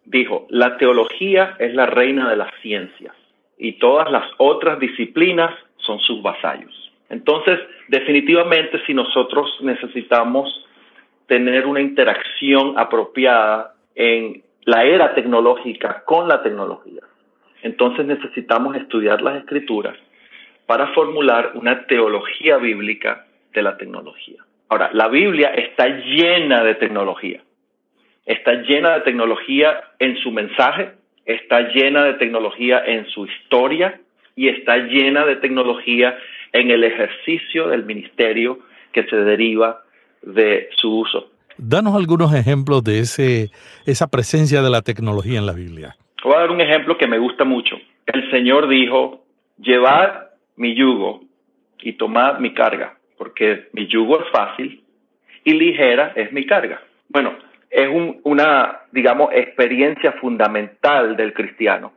dijo, 0.06 0.48
la 0.50 0.78
teología 0.78 1.56
es 1.60 1.74
la 1.76 1.86
reina 1.86 2.30
de 2.30 2.36
las 2.36 2.52
ciencias 2.62 3.16
y 3.58 3.74
todas 3.74 4.12
las 4.12 4.26
otras 4.38 4.80
disciplinas 4.80 5.52
son 5.78 6.00
sus 6.00 6.22
vasallos. 6.24 6.74
Entonces, 7.10 7.60
definitivamente, 7.90 8.82
si 8.88 8.94
nosotros 8.94 9.56
necesitamos 9.62 10.50
tener 11.28 11.68
una 11.68 11.80
interacción 11.80 12.74
apropiada 12.78 13.76
en 13.96 14.44
la 14.66 14.84
era 14.84 15.14
tecnológica 15.14 16.04
con 16.06 16.28
la 16.28 16.42
tecnología, 16.42 17.02
entonces 17.64 18.06
necesitamos 18.06 18.76
estudiar 18.76 19.22
las 19.22 19.38
escrituras 19.38 19.98
para 20.66 20.88
formular 20.94 21.52
una 21.56 21.86
teología 21.88 22.58
bíblica 22.58 23.26
de 23.54 23.64
la 23.64 23.78
tecnología. 23.78 24.44
Ahora, 24.70 24.90
la 24.94 25.08
Biblia 25.08 25.50
está 25.50 25.88
llena 25.88 26.64
de 26.64 26.76
tecnología. 26.76 27.42
Está 28.26 28.54
llena 28.54 28.94
de 28.94 29.02
tecnología 29.02 29.82
en 30.00 30.18
su 30.18 30.32
mensaje, 30.32 30.94
está 31.26 31.62
llena 31.70 32.04
de 32.04 32.14
tecnología 32.14 32.84
en 32.86 33.06
su 33.08 33.26
historia 33.26 34.00
y 34.36 34.48
está 34.50 34.78
llena 34.78 35.26
de 35.26 35.36
tecnología 35.38 36.18
en 36.54 36.72
el 36.72 36.84
ejercicio 36.84 37.68
del 37.68 37.86
ministerio 37.86 38.60
que 38.94 39.04
se 39.06 39.18
deriva 39.18 39.84
de 40.22 40.70
su 40.78 41.00
uso. 41.00 41.30
Danos 41.58 41.96
algunos 41.96 42.34
ejemplos 42.34 42.84
de 42.84 43.00
ese, 43.00 43.52
esa 43.86 44.08
presencia 44.08 44.62
de 44.62 44.70
la 44.70 44.82
tecnología 44.82 45.38
en 45.38 45.46
la 45.46 45.54
Biblia. 45.54 45.96
Voy 46.24 46.36
a 46.36 46.40
dar 46.40 46.52
un 46.52 46.62
ejemplo 46.62 46.98
que 46.98 47.08
me 47.08 47.18
gusta 47.18 47.44
mucho. 47.44 47.78
El 48.06 48.32
Señor 48.32 48.70
dijo, 48.70 49.26
llevad 49.58 50.30
mi 50.56 50.74
yugo 50.74 51.22
y 51.82 51.94
tomad 51.94 52.40
mi 52.40 52.54
carga, 52.54 52.98
porque 53.18 53.68
mi 53.74 53.88
yugo 53.88 54.22
es 54.22 54.30
fácil 54.32 54.84
y 55.44 55.54
ligera 55.54 56.14
es 56.16 56.32
mi 56.32 56.46
carga. 56.46 56.82
Bueno, 57.10 57.34
es 57.70 57.90
una, 58.24 58.80
digamos, 58.92 59.32
experiencia 59.34 60.14
fundamental 60.14 61.18
del 61.18 61.34
cristiano, 61.34 61.92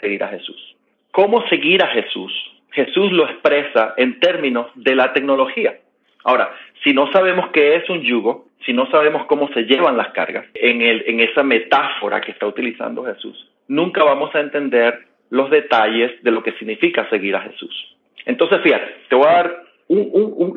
seguir 0.00 0.22
a 0.22 0.28
Jesús. 0.28 0.76
¿Cómo 1.10 1.44
seguir 1.48 1.82
a 1.82 1.88
Jesús? 1.88 2.32
Jesús 2.70 3.10
lo 3.10 3.24
expresa 3.24 3.94
en 3.96 4.20
términos 4.20 4.68
de 4.76 4.94
la 4.94 5.12
tecnología. 5.12 5.74
Ahora, 6.22 6.54
si 6.84 6.92
no 6.92 7.10
sabemos 7.10 7.50
qué 7.50 7.76
es 7.76 7.90
un 7.90 8.02
yugo, 8.02 8.46
si 8.64 8.72
no 8.72 8.88
sabemos 8.90 9.26
cómo 9.26 9.48
se 9.48 9.62
llevan 9.62 9.96
las 9.96 10.12
cargas, 10.12 10.46
en, 10.54 10.80
el, 10.80 11.04
en 11.06 11.20
esa 11.20 11.42
metáfora 11.42 12.20
que 12.20 12.32
está 12.32 12.46
utilizando 12.46 13.04
Jesús, 13.04 13.48
nunca 13.68 14.04
vamos 14.04 14.34
a 14.34 14.40
entender 14.40 15.06
los 15.30 15.50
detalles 15.50 16.22
de 16.22 16.30
lo 16.30 16.42
que 16.42 16.52
significa 16.52 17.08
seguir 17.10 17.34
a 17.36 17.40
Jesús. 17.42 17.96
Entonces, 18.26 18.60
fíjate, 18.62 18.94
te 19.08 19.16
voy 19.16 19.26
a 19.26 19.32
dar 19.32 19.64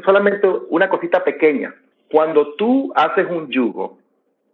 solamente 0.06 0.48
una 0.70 0.89
cosita 0.89 1.24
pequeña. 1.24 1.74
Cuando 2.10 2.54
tú 2.54 2.93
haces 2.96 3.28
un 3.30 3.50
yugo, 3.50 3.98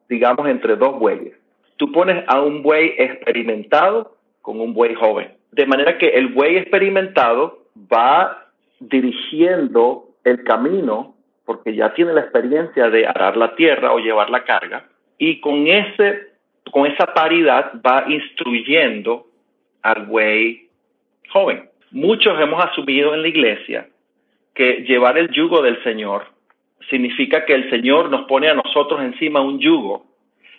digamos 0.10 0.48
entre 0.48 0.76
dos 0.76 1.00
bueyes, 1.00 1.34
tú 1.78 1.92
pones 1.92 2.24
a 2.28 2.42
un 2.42 2.64
buey 2.64 2.94
experimentado 2.98 4.16
con 4.42 4.60
un 4.60 4.74
buey 4.74 4.96
joven. 4.96 5.34
De 5.52 5.66
manera 5.66 5.98
que 5.98 6.10
el 6.10 6.30
buey 6.30 6.58
experimentado 6.58 7.60
va 7.76 8.48
dirigiendo 8.80 10.10
el 10.24 10.44
camino 10.44 11.16
porque 11.46 11.76
ya 11.76 11.94
tiene 11.94 12.14
la 12.14 12.22
experiencia 12.22 12.90
de 12.90 13.06
arar 13.06 13.38
la 13.38 13.56
tierra 13.56 13.94
o 13.94 14.00
llevar 14.00 14.30
la 14.30 14.44
carga 14.44 14.86
y 15.18 15.40
con 15.42 15.68
ese 15.68 16.33
con 16.72 16.86
esa 16.86 17.14
paridad 17.14 17.74
va 17.86 18.06
instruyendo 18.08 19.28
al 19.82 20.06
buey 20.06 20.68
joven. 21.30 21.70
Muchos 21.92 22.40
hemos 22.40 22.64
asumido 22.64 23.14
en 23.14 23.22
la 23.22 23.28
iglesia 23.28 23.88
que 24.56 24.84
llevar 24.88 25.18
el 25.18 25.30
yugo 25.30 25.62
del 25.62 25.82
Señor 25.84 26.26
significa 26.90 27.46
que 27.46 27.54
el 27.54 27.70
Señor 27.70 28.10
nos 28.10 28.28
pone 28.28 28.50
a 28.50 28.54
nosotros 28.54 29.02
encima 29.02 29.42
un 29.42 29.60
yugo 29.60 30.06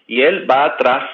y 0.07 0.23
Él 0.23 0.49
va 0.51 0.65
atrás 0.65 1.05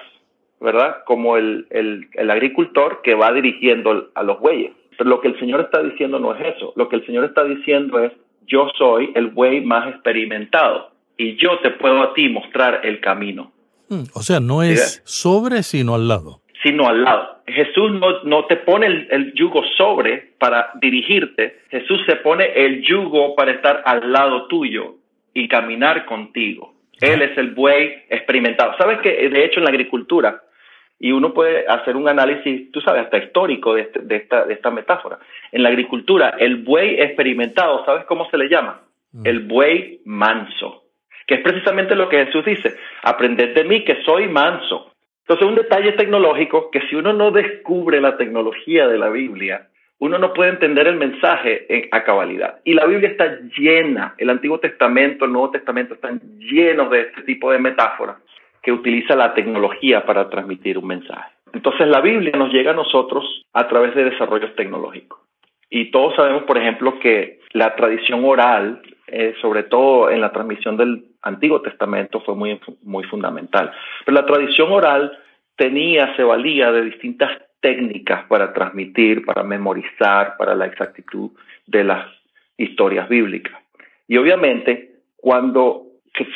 ¿verdad? 0.61 0.99
Como 1.07 1.37
el, 1.37 1.67
el, 1.71 2.31
agricultor 2.31 3.01
que 3.03 3.15
va 3.15 3.33
dirigiendo 3.33 4.11
a 4.15 4.23
los 4.23 4.39
bueyes. 4.41 4.73
Pero 4.97 5.09
lo 5.09 5.21
que 5.21 5.29
el 5.29 5.39
Señor 5.41 5.61
está 5.61 5.83
diciendo 5.83 6.19
no 6.19 6.35
es 6.35 6.55
eso. 6.55 6.73
Lo 6.77 6.89
que 6.89 6.97
el 6.97 7.07
Señor 7.07 7.25
está 7.25 7.45
diciendo 7.45 7.99
es, 7.99 8.13
yo 8.47 8.69
soy 8.77 9.11
el 9.15 9.29
buey 9.29 9.63
más 9.63 9.89
experimentado 9.89 10.91
y 11.17 11.37
yo 11.37 11.59
te 11.61 11.71
puedo 11.71 12.03
a 12.03 12.13
ti 12.13 12.29
mostrar 12.29 12.81
el 12.85 13.01
camino. 13.01 13.53
Hmm, 13.91 14.05
o 14.15 14.23
sea, 14.23 14.41
no 14.41 14.63
es 14.63 15.03
sobre, 15.05 15.63
sino 15.63 15.95
al 15.95 16.09
lado. 16.09 16.41
Sino 16.63 16.89
al 16.89 17.03
lado. 17.03 17.43
Jesús 17.47 17.93
no, 17.93 18.23
no 18.23 18.47
te 18.47 18.57
pone 18.57 18.87
el, 18.87 19.09
el, 19.11 19.35
yugo 19.35 19.63
sobre 19.77 20.33
para 20.39 20.71
dirigirte. 20.81 21.63
Jesús 21.71 22.01
se 22.07 22.17
pone 22.17 22.45
el 22.55 22.83
yugo 22.83 23.35
para 23.35 23.51
estar 23.51 23.83
al 23.85 24.13
lado 24.13 24.47
tuyo 24.47 24.95
y 25.35 25.49
caminar 25.49 26.07
contigo. 26.07 26.75
Él 27.01 27.23
es 27.23 27.37
el 27.37 27.51
buey 27.53 28.05
experimentado. 28.09 28.75
¿Sabes 28.79 29.01
que 29.01 29.29
de 29.29 29.45
hecho 29.45 29.59
en 29.59 29.65
la 29.65 29.71
agricultura, 29.71 30.43
y 30.99 31.13
uno 31.13 31.33
puede 31.33 31.67
hacer 31.67 31.97
un 31.97 32.09
análisis, 32.09 32.71
tú 32.71 32.81
sabes, 32.83 33.05
hasta 33.05 33.19
histórico 33.19 33.75
de, 33.75 33.83
este, 33.83 34.01
de, 34.01 34.17
esta, 34.17 34.45
de 34.45 34.53
esta 34.53 34.71
metáfora. 34.71 35.19
En 35.51 35.63
la 35.63 35.71
agricultura, 35.71 36.37
el 36.39 36.57
buey 36.57 37.01
experimentado, 37.01 37.85
¿sabes 37.87 38.05
cómo 38.05 38.29
se 38.31 38.37
le 38.37 38.51
llama? 38.51 38.83
Mm. 39.13 39.27
El 39.27 39.41
buey 39.41 40.03
manso, 40.05 40.85
que 41.27 41.35
es 41.37 41.41
precisamente 41.41 41.95
lo 41.95 42.09
que 42.09 42.25
Jesús 42.27 42.45
dice, 42.45 42.77
aprended 43.03 43.55
de 43.55 43.65
mí 43.65 43.85
que 43.85 44.03
soy 44.03 44.29
manso. 44.29 44.93
Entonces, 45.23 45.47
un 45.47 45.55
detalle 45.55 45.93
tecnológico 45.93 46.71
que 46.71 46.81
si 46.89 46.97
uno 46.97 47.13
no 47.13 47.31
descubre 47.31 48.01
la 48.01 48.17
tecnología 48.17 48.89
de 48.89 48.99
la 48.99 49.11
Biblia, 49.11 49.69
uno 50.01 50.19
no 50.19 50.33
puede 50.33 50.51
entender 50.51 50.89
el 50.89 50.97
mensaje 50.97 51.67
en, 51.69 51.89
a 51.93 52.03
cabalidad. 52.03 52.61
Y 52.65 52.75
la 52.75 52.87
Biblia 52.87 53.11
está 53.11 53.39
llena, 53.57 54.15
el 54.19 54.31
Antiguo 54.31 54.59
Testamento, 54.59 55.25
el 55.25 55.33
Nuevo 55.33 55.51
Testamento 55.51 55.95
están 55.95 56.21
llenos 56.39 56.91
de 56.91 57.03
este 57.03 57.23
tipo 57.23 57.53
de 57.53 57.59
metáforas 57.59 58.17
que 58.63 58.73
utiliza 58.73 59.15
la 59.15 59.35
tecnología 59.35 60.05
para 60.05 60.29
transmitir 60.29 60.79
un 60.79 60.87
mensaje. 60.87 61.31
Entonces 61.53 61.87
la 61.89 62.01
Biblia 62.01 62.33
nos 62.37 62.53
llega 62.53 62.73
a 62.73 62.75
nosotros 62.75 63.45
a 63.53 63.69
través 63.69 63.95
de 63.95 64.05
desarrollos 64.05 64.55
tecnológicos. 64.57 65.21
Y 65.69 65.91
todos 65.91 66.17
sabemos, 66.17 66.45
por 66.45 66.59
ejemplo, 66.59 66.99
que 66.99 67.41
la 67.53 67.77
tradición 67.77 68.25
oral, 68.25 68.83
eh, 69.07 69.35
sobre 69.41 69.65
todo 69.65 70.11
en 70.11 70.21
la 70.21 70.33
transmisión 70.33 70.77
del 70.77 71.05
Antiguo 71.23 71.61
Testamento, 71.61 72.21
fue 72.21 72.35
muy, 72.35 72.61
muy 72.83 73.05
fundamental. 73.05 73.73
Pero 74.05 74.15
la 74.15 74.27
tradición 74.27 74.73
oral 74.73 75.19
tenía, 75.57 76.15
se 76.17 76.23
valía 76.23 76.73
de 76.73 76.83
distintas 76.83 77.31
técnicas 77.61 78.25
para 78.27 78.53
transmitir, 78.53 79.25
para 79.25 79.43
memorizar, 79.43 80.37
para 80.39 80.55
la 80.55 80.67
exactitud 80.67 81.31
de 81.67 81.85
las 81.85 82.07
historias 82.57 83.09
bíblicas. 83.09 83.59
Y 84.09 84.17
obviamente, 84.17 84.91
cuando 85.17 85.87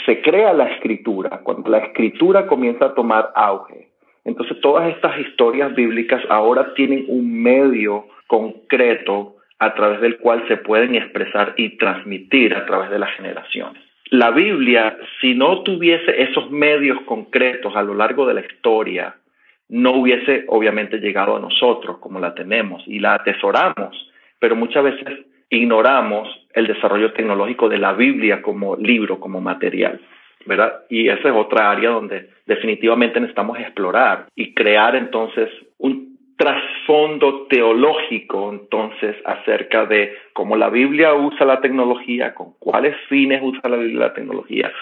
se 0.06 0.22
crea 0.22 0.52
la 0.52 0.68
escritura, 0.68 1.40
cuando 1.42 1.70
la 1.70 1.78
escritura 1.78 2.46
comienza 2.46 2.86
a 2.86 2.94
tomar 2.94 3.30
auge, 3.34 3.88
entonces 4.24 4.60
todas 4.60 4.88
estas 4.88 5.18
historias 5.18 5.74
bíblicas 5.74 6.22
ahora 6.30 6.72
tienen 6.74 7.04
un 7.08 7.42
medio 7.42 8.06
concreto 8.26 9.36
a 9.58 9.74
través 9.74 10.00
del 10.00 10.18
cual 10.18 10.46
se 10.48 10.56
pueden 10.56 10.94
expresar 10.94 11.54
y 11.56 11.76
transmitir 11.76 12.54
a 12.54 12.66
través 12.66 12.90
de 12.90 12.98
las 12.98 13.10
generaciones. 13.16 13.82
La 14.10 14.30
Biblia, 14.30 14.96
si 15.20 15.34
no 15.34 15.62
tuviese 15.62 16.22
esos 16.22 16.50
medios 16.50 17.00
concretos 17.02 17.74
a 17.74 17.82
lo 17.82 17.94
largo 17.94 18.26
de 18.26 18.34
la 18.34 18.40
historia, 18.42 19.14
no 19.68 19.92
hubiese 19.92 20.44
obviamente 20.48 20.98
llegado 20.98 21.36
a 21.36 21.40
nosotros 21.40 21.98
como 21.98 22.20
la 22.20 22.34
tenemos 22.34 22.82
y 22.86 23.00
la 23.00 23.14
atesoramos, 23.14 24.10
pero 24.38 24.56
muchas 24.56 24.84
veces 24.84 25.26
ignoramos 25.48 26.28
el 26.52 26.66
desarrollo 26.66 27.12
tecnológico 27.12 27.68
de 27.68 27.78
la 27.78 27.94
Biblia 27.94 28.42
como 28.42 28.76
libro, 28.76 29.18
como 29.18 29.40
material. 29.40 30.00
¿verdad? 30.46 30.82
Y 30.88 31.08
esa 31.08 31.28
es 31.28 31.34
otra 31.34 31.70
área 31.70 31.90
donde 31.90 32.28
definitivamente 32.46 33.20
necesitamos 33.20 33.58
explorar 33.58 34.26
y 34.34 34.52
crear 34.52 34.94
entonces 34.94 35.48
un 35.78 36.13
trasfondo 36.36 37.46
teológico 37.46 38.50
entonces 38.50 39.16
acerca 39.24 39.86
de 39.86 40.14
cómo 40.32 40.56
la 40.56 40.68
Biblia 40.70 41.14
usa 41.14 41.46
la 41.46 41.60
tecnología, 41.60 42.34
con 42.34 42.54
cuáles 42.58 42.96
fines 43.08 43.40
usa 43.42 43.68
la 43.68 43.76
Biblia 43.76 44.06
la 44.06 44.14
tecnología 44.14 44.72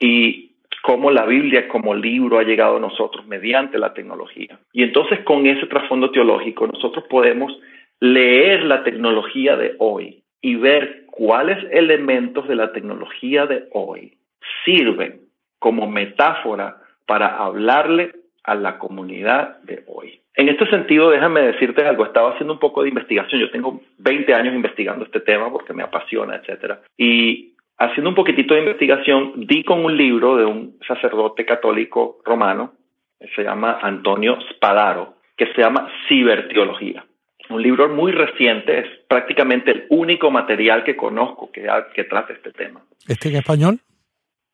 y 0.00 0.52
cómo 0.82 1.10
la 1.10 1.26
Biblia 1.26 1.68
como 1.68 1.94
libro 1.94 2.38
ha 2.38 2.44
llegado 2.44 2.76
a 2.76 2.80
nosotros 2.80 3.26
mediante 3.26 3.78
la 3.78 3.94
tecnología. 3.94 4.58
Y 4.72 4.82
entonces 4.82 5.20
con 5.20 5.46
ese 5.46 5.66
trasfondo 5.66 6.10
teológico 6.10 6.66
nosotros 6.66 7.04
podemos 7.08 7.52
leer 8.00 8.64
la 8.64 8.84
tecnología 8.84 9.56
de 9.56 9.74
hoy 9.78 10.22
y 10.40 10.54
ver 10.56 11.04
cuáles 11.06 11.58
elementos 11.72 12.46
de 12.48 12.54
la 12.54 12.72
tecnología 12.72 13.46
de 13.46 13.64
hoy 13.72 14.18
sirven 14.64 15.20
como 15.58 15.88
metáfora 15.88 16.76
para 17.06 17.36
hablarle 17.36 18.12
a 18.44 18.54
la 18.54 18.78
comunidad 18.78 19.58
de 19.62 19.82
hoy. 19.88 20.20
En 20.38 20.48
este 20.48 20.70
sentido, 20.70 21.10
déjame 21.10 21.40
decirte 21.42 21.84
algo, 21.84 22.06
estaba 22.06 22.30
haciendo 22.30 22.52
un 22.52 22.60
poco 22.60 22.84
de 22.84 22.90
investigación, 22.90 23.40
yo 23.40 23.50
tengo 23.50 23.80
20 23.98 24.32
años 24.34 24.54
investigando 24.54 25.04
este 25.04 25.18
tema 25.18 25.50
porque 25.50 25.72
me 25.72 25.82
apasiona, 25.82 26.36
etcétera, 26.36 26.82
y 26.96 27.54
haciendo 27.76 28.10
un 28.10 28.14
poquitito 28.14 28.54
de 28.54 28.60
investigación, 28.60 29.32
di 29.34 29.64
con 29.64 29.84
un 29.84 29.96
libro 29.96 30.36
de 30.36 30.44
un 30.44 30.78
sacerdote 30.86 31.44
católico 31.44 32.18
romano, 32.24 32.74
que 33.18 33.26
se 33.34 33.42
llama 33.42 33.80
Antonio 33.82 34.38
Spadaro, 34.52 35.16
que 35.36 35.46
se 35.46 35.60
llama 35.60 35.90
Ciberteología. 36.06 37.04
Un 37.50 37.60
libro 37.60 37.88
muy 37.88 38.12
reciente, 38.12 38.78
es 38.78 38.86
prácticamente 39.08 39.72
el 39.72 39.86
único 39.88 40.30
material 40.30 40.84
que 40.84 40.94
conozco 40.94 41.50
que, 41.50 41.66
que 41.96 42.04
trata 42.04 42.32
este 42.32 42.52
tema. 42.52 42.82
¿Este 43.08 43.28
en 43.28 43.36
español? 43.36 43.80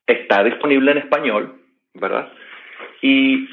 Está 0.07 0.43
disponible 0.43 0.93
en 0.93 0.97
español, 0.97 1.61
¿verdad? 1.93 2.33
Y 3.03 3.47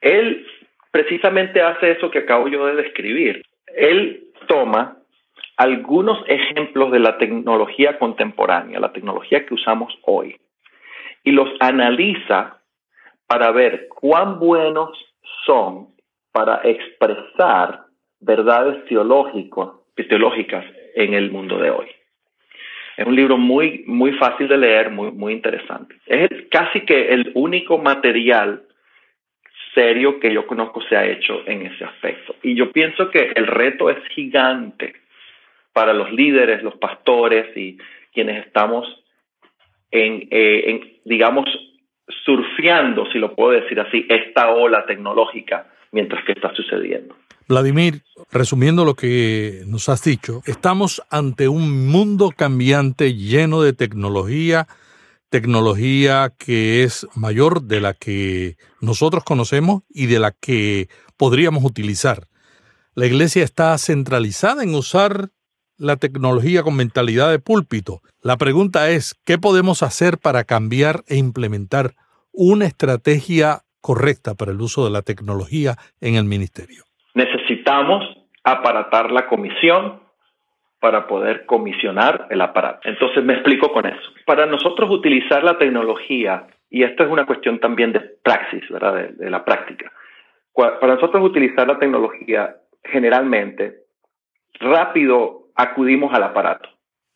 él 0.00 0.46
precisamente 0.92 1.60
hace 1.60 1.92
eso 1.92 2.10
que 2.10 2.20
acabo 2.20 2.46
yo 2.46 2.66
de 2.66 2.80
describir. 2.80 3.42
Él 3.74 4.28
toma 4.46 4.98
algunos 5.56 6.22
ejemplos 6.28 6.92
de 6.92 7.00
la 7.00 7.18
tecnología 7.18 7.98
contemporánea, 7.98 8.78
la 8.78 8.92
tecnología 8.92 9.44
que 9.44 9.54
usamos 9.54 9.92
hoy, 10.02 10.36
y 11.24 11.32
los 11.32 11.48
analiza 11.60 12.58
para 13.26 13.50
ver 13.50 13.88
cuán 13.88 14.38
buenos 14.38 14.90
son 15.46 15.88
para 16.32 16.60
expresar 16.64 17.84
verdades 18.20 18.84
teológicas 18.86 20.64
en 20.94 21.14
el 21.14 21.30
mundo 21.30 21.58
de 21.58 21.70
hoy. 21.70 21.86
Es 22.96 23.06
un 23.06 23.16
libro 23.16 23.38
muy, 23.38 23.84
muy 23.86 24.12
fácil 24.12 24.48
de 24.48 24.58
leer, 24.58 24.90
muy, 24.90 25.10
muy 25.12 25.32
interesante. 25.32 25.94
Es 26.06 26.28
casi 26.50 26.82
que 26.82 27.08
el 27.08 27.32
único 27.34 27.78
material 27.78 28.64
serio 29.74 30.20
que 30.20 30.32
yo 30.32 30.46
conozco 30.46 30.82
se 30.82 30.96
ha 30.96 31.06
hecho 31.06 31.42
en 31.46 31.66
ese 31.66 31.84
aspecto. 31.84 32.36
Y 32.42 32.54
yo 32.54 32.72
pienso 32.72 33.10
que 33.10 33.32
el 33.34 33.46
reto 33.46 33.90
es 33.90 33.98
gigante 34.14 34.94
para 35.72 35.92
los 35.92 36.12
líderes, 36.12 36.62
los 36.62 36.76
pastores 36.76 37.56
y 37.56 37.78
quienes 38.12 38.46
estamos 38.46 38.86
en, 39.90 40.28
eh, 40.30 40.64
en, 40.66 40.98
digamos, 41.04 41.46
surfeando, 42.24 43.06
si 43.12 43.18
lo 43.18 43.34
puedo 43.34 43.52
decir 43.60 43.80
así, 43.80 44.06
esta 44.08 44.50
ola 44.50 44.84
tecnológica 44.86 45.66
mientras 45.92 46.24
que 46.24 46.32
está 46.32 46.54
sucediendo. 46.54 47.14
Vladimir, 47.48 48.02
resumiendo 48.30 48.84
lo 48.84 48.94
que 48.94 49.62
nos 49.66 49.88
has 49.88 50.02
dicho, 50.04 50.40
estamos 50.46 51.02
ante 51.10 51.48
un 51.48 51.88
mundo 51.88 52.30
cambiante 52.34 53.14
lleno 53.14 53.62
de 53.62 53.72
tecnología, 53.72 54.66
tecnología 55.32 56.28
que 56.38 56.82
es 56.82 57.08
mayor 57.16 57.62
de 57.62 57.80
la 57.80 57.94
que 57.94 58.56
nosotros 58.82 59.24
conocemos 59.24 59.82
y 59.88 60.04
de 60.04 60.18
la 60.18 60.32
que 60.32 60.88
podríamos 61.16 61.64
utilizar. 61.64 62.24
La 62.94 63.06
iglesia 63.06 63.42
está 63.42 63.78
centralizada 63.78 64.62
en 64.62 64.74
usar 64.74 65.30
la 65.78 65.96
tecnología 65.96 66.62
con 66.62 66.76
mentalidad 66.76 67.30
de 67.30 67.38
púlpito. 67.38 68.02
La 68.20 68.36
pregunta 68.36 68.90
es, 68.90 69.14
¿qué 69.24 69.38
podemos 69.38 69.82
hacer 69.82 70.18
para 70.18 70.44
cambiar 70.44 71.02
e 71.08 71.16
implementar 71.16 71.94
una 72.30 72.66
estrategia 72.66 73.62
correcta 73.80 74.34
para 74.34 74.52
el 74.52 74.60
uso 74.60 74.84
de 74.84 74.90
la 74.90 75.00
tecnología 75.00 75.76
en 76.02 76.16
el 76.16 76.24
ministerio? 76.24 76.84
Necesitamos 77.14 78.04
aparatar 78.44 79.10
la 79.10 79.26
comisión 79.28 80.01
para 80.82 81.06
poder 81.06 81.46
comisionar 81.46 82.26
el 82.28 82.40
aparato. 82.40 82.88
Entonces 82.88 83.22
me 83.22 83.34
explico 83.34 83.72
con 83.72 83.86
eso. 83.86 84.10
Para 84.26 84.46
nosotros 84.46 84.90
utilizar 84.90 85.44
la 85.44 85.56
tecnología, 85.56 86.48
y 86.68 86.82
esto 86.82 87.04
es 87.04 87.08
una 87.08 87.24
cuestión 87.24 87.60
también 87.60 87.92
de 87.92 88.00
praxis, 88.00 88.68
¿verdad? 88.68 89.10
De, 89.10 89.30
la 89.30 89.44
práctica. 89.44 89.92
Para 90.52 90.94
nosotros 90.96 91.22
utilizar 91.22 91.68
la 91.68 91.78
tecnología, 91.78 92.56
generalmente, 92.82 93.74
rápido 94.58 95.50
acudimos 95.54 96.12
al 96.14 96.24
aparato. 96.24 96.68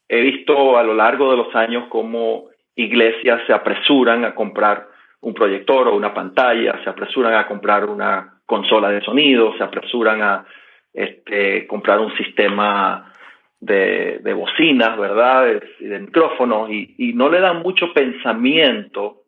He 0.09 0.21
visto 0.21 0.79
a 0.79 0.85
lo 0.85 0.95
largo 0.95 1.33
de 1.33 1.37
los 1.37 1.53
años 1.57 1.87
cómo 1.89 2.45
iglesias 2.77 3.41
se 3.49 3.53
apresuran 3.53 4.25
a 4.25 4.37
comprar 4.37 4.87
un 5.23 5.35
proyector 5.35 5.89
o 5.89 5.97
una 5.97 6.15
pantalla, 6.15 6.81
se 6.85 6.91
apresuran 6.91 7.35
a 7.35 7.49
comprar 7.49 7.87
una 7.87 8.39
consola 8.47 8.91
de 8.91 9.01
sonido, 9.01 9.57
se 9.59 9.65
apresuran 9.65 10.23
a 10.23 10.47
este, 10.95 11.67
comprar 11.67 11.99
un 11.99 12.17
sistema 12.17 13.13
de, 13.61 14.33
bocinas, 14.35 14.99
¿verdad? 14.99 15.61
Y 15.81 15.87
de 15.87 15.99
micrófonos, 16.01 16.71
y, 16.71 17.13
no 17.15 17.29
le 17.29 17.41
dan 17.41 17.63
mucho 17.63 17.93
pensamiento 17.93 19.23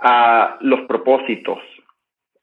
a 0.00 0.58
los 0.60 0.82
propósitos. 0.82 1.58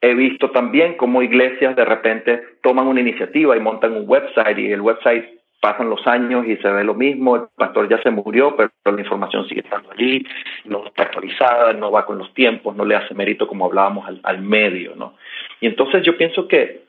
He 0.01 0.13
visto 0.13 0.51
también 0.51 0.95
cómo 0.95 1.21
iglesias 1.21 1.75
de 1.75 1.83
repente 1.83 2.41
toman 2.63 2.87
una 2.87 3.01
iniciativa 3.01 3.57
y 3.57 3.59
montan 3.59 3.93
un 3.93 4.05
website 4.07 4.57
y 4.57 4.71
el 4.71 4.81
website 4.81 5.39
pasan 5.59 5.89
los 5.89 6.05
años 6.07 6.45
y 6.47 6.55
se 6.57 6.69
ve 6.69 6.83
lo 6.83 6.93
mismo, 6.93 7.35
el 7.35 7.43
pastor 7.55 7.89
ya 7.89 8.01
se 8.01 8.09
murió, 8.09 8.55
pero 8.55 8.69
la 8.85 9.01
información 9.01 9.47
sigue 9.47 9.61
estando 9.61 9.91
allí, 9.91 10.25
no 10.65 10.85
está 10.85 11.03
actualizada, 11.03 11.73
no 11.73 11.91
va 11.91 12.05
con 12.05 12.17
los 12.17 12.33
tiempos, 12.33 12.75
no 12.75 12.85
le 12.85 12.95
hace 12.95 13.13
mérito 13.13 13.47
como 13.47 13.65
hablábamos 13.65 14.07
al, 14.23 14.41
medio, 14.41 14.95
¿no? 14.95 15.15
Y 15.59 15.67
entonces 15.67 16.03
yo 16.03 16.17
pienso 16.17 16.47
que 16.47 16.83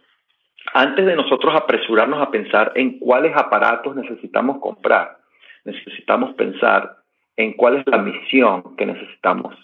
antes 0.73 1.05
de 1.05 1.17
nosotros 1.17 1.55
apresurarnos 1.55 2.21
a 2.21 2.31
pensar 2.31 2.73
en 2.75 2.99
cuáles 2.99 3.37
aparatos 3.37 3.97
necesitamos 3.97 4.59
comprar, 4.61 5.19
necesitamos 5.65 6.35
pensar 6.35 6.97
en 7.37 7.55
cuál 7.55 7.79
es 7.79 7.87
la 7.87 7.99
misión 7.99 8.77
que 8.77 8.87
necesitamos 8.87 9.57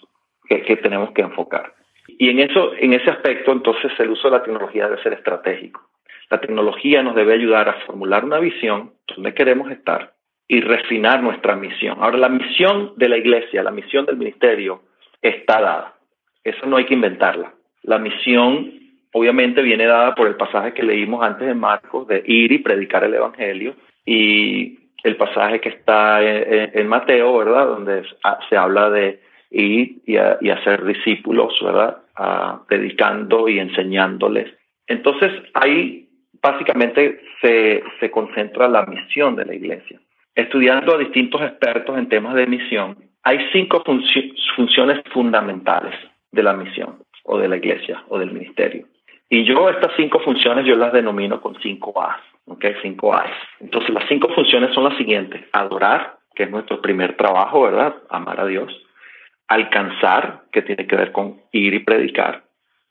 que, 0.47 0.77
tenemos 0.77 1.11
que 1.11 1.21
enfocar. 1.21 1.73
Y 2.07 2.29
en, 2.29 2.39
eso, 2.39 2.73
en 2.77 2.93
ese 2.93 3.09
aspecto, 3.09 3.51
entonces, 3.51 3.91
el 3.99 4.11
uso 4.11 4.29
de 4.29 4.37
la 4.37 4.43
tecnología 4.43 4.85
debe 4.87 5.01
ser 5.03 5.13
estratégico. 5.13 5.81
La 6.29 6.39
tecnología 6.39 7.03
nos 7.03 7.15
debe 7.15 7.33
ayudar 7.33 7.69
a 7.69 7.73
formular 7.85 8.25
una 8.25 8.39
visión, 8.39 8.93
donde 9.13 9.33
queremos 9.33 9.69
estar, 9.71 10.13
y 10.47 10.61
refinar 10.61 11.21
nuestra 11.21 11.55
misión. 11.55 11.97
Ahora, 12.01 12.17
la 12.17 12.29
misión 12.29 12.93
de 12.95 13.09
la 13.09 13.17
iglesia, 13.17 13.63
la 13.63 13.71
misión 13.71 14.05
del 14.05 14.17
ministerio, 14.17 14.81
está 15.21 15.61
dada. 15.61 15.93
Eso 16.43 16.65
no 16.65 16.77
hay 16.77 16.85
que 16.85 16.93
inventarla. 16.93 17.53
La 17.83 17.99
misión, 17.99 18.71
obviamente, 19.13 19.61
viene 19.61 19.85
dada 19.85 20.15
por 20.15 20.27
el 20.27 20.35
pasaje 20.35 20.73
que 20.73 20.83
leímos 20.83 21.23
antes 21.23 21.47
en 21.47 21.59
Marcos, 21.59 22.07
de 22.07 22.23
ir 22.25 22.51
y 22.51 22.59
predicar 22.59 23.03
el 23.03 23.13
Evangelio, 23.13 23.75
y 24.05 24.79
el 25.03 25.15
pasaje 25.15 25.59
que 25.59 25.69
está 25.69 26.21
en, 26.21 26.87
Mateo, 26.87 27.37
¿verdad? 27.37 27.67
Donde 27.67 28.03
se 28.49 28.57
habla 28.57 28.89
de 28.89 29.19
ir 29.51 29.97
y, 30.05 30.17
hacer 30.49 30.85
discípulos, 30.85 31.53
¿verdad? 31.61 31.97
predicando 32.67 33.47
y 33.47 33.59
enseñándoles. 33.59 34.51
Entonces, 34.87 35.31
ahí 35.53 36.07
básicamente 36.41 37.21
se, 37.41 37.83
se 37.99 38.11
concentra 38.11 38.67
la 38.67 38.85
misión 38.85 39.35
de 39.35 39.45
la 39.45 39.55
iglesia. 39.55 39.99
Estudiando 40.33 40.95
a 40.95 40.97
distintos 40.97 41.41
expertos 41.41 41.97
en 41.97 42.09
temas 42.09 42.35
de 42.35 42.47
misión, 42.47 42.97
hay 43.23 43.39
cinco 43.51 43.83
funciones 43.83 45.01
fundamentales 45.11 45.93
de 46.31 46.43
la 46.43 46.53
misión 46.53 46.99
o 47.23 47.37
de 47.37 47.47
la 47.49 47.57
iglesia 47.57 48.03
o 48.07 48.19
del 48.19 48.31
ministerio. 48.31 48.87
Y 49.29 49.43
yo 49.45 49.69
estas 49.69 49.91
cinco 49.97 50.19
funciones 50.19 50.65
yo 50.65 50.75
las 50.75 50.93
denomino 50.93 51.41
con 51.41 51.59
cinco 51.61 52.01
A. 52.01 52.19
¿ok? 52.47 52.65
Cinco 52.81 53.13
A's. 53.13 53.31
Entonces 53.59 53.93
las 53.93 54.07
cinco 54.07 54.29
funciones 54.33 54.73
son 54.73 54.85
las 54.85 54.97
siguientes. 54.97 55.43
Adorar, 55.51 56.17
que 56.33 56.43
es 56.43 56.51
nuestro 56.51 56.81
primer 56.81 57.15
trabajo, 57.15 57.63
¿verdad? 57.63 57.95
Amar 58.09 58.39
a 58.39 58.45
Dios. 58.45 58.71
Alcanzar, 59.47 60.43
que 60.51 60.61
tiene 60.61 60.87
que 60.87 60.95
ver 60.95 61.11
con 61.11 61.41
ir 61.51 61.73
y 61.73 61.79
predicar. 61.79 62.43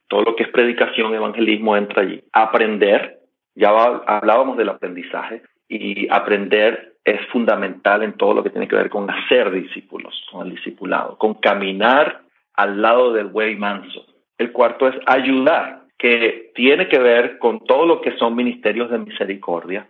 Todo 0.08 0.22
lo 0.22 0.36
que 0.36 0.44
es 0.44 0.50
predicación, 0.50 1.14
evangelismo 1.14 1.76
entra 1.76 2.02
allí. 2.02 2.22
Aprender, 2.32 3.20
ya 3.54 3.70
hablábamos 3.70 4.56
del 4.56 4.68
aprendizaje, 4.68 5.42
y 5.68 6.08
aprender 6.10 6.94
es 7.04 7.20
fundamental 7.28 8.02
en 8.02 8.12
todo 8.14 8.34
lo 8.34 8.42
que 8.42 8.50
tiene 8.50 8.68
que 8.68 8.76
ver 8.76 8.88
con 8.88 9.10
hacer 9.10 9.50
discípulos, 9.50 10.26
con 10.30 10.46
el 10.46 10.54
discipulado, 10.54 11.18
con 11.18 11.34
caminar 11.34 12.22
al 12.54 12.80
lado 12.80 13.12
del 13.12 13.26
buey 13.26 13.56
manso. 13.56 14.06
El 14.38 14.52
cuarto 14.52 14.88
es 14.88 14.96
ayudar, 15.06 15.82
que 15.98 16.52
tiene 16.54 16.88
que 16.88 16.98
ver 16.98 17.38
con 17.38 17.64
todo 17.64 17.86
lo 17.86 18.00
que 18.00 18.16
son 18.18 18.36
ministerios 18.36 18.90
de 18.90 18.98
misericordia, 18.98 19.86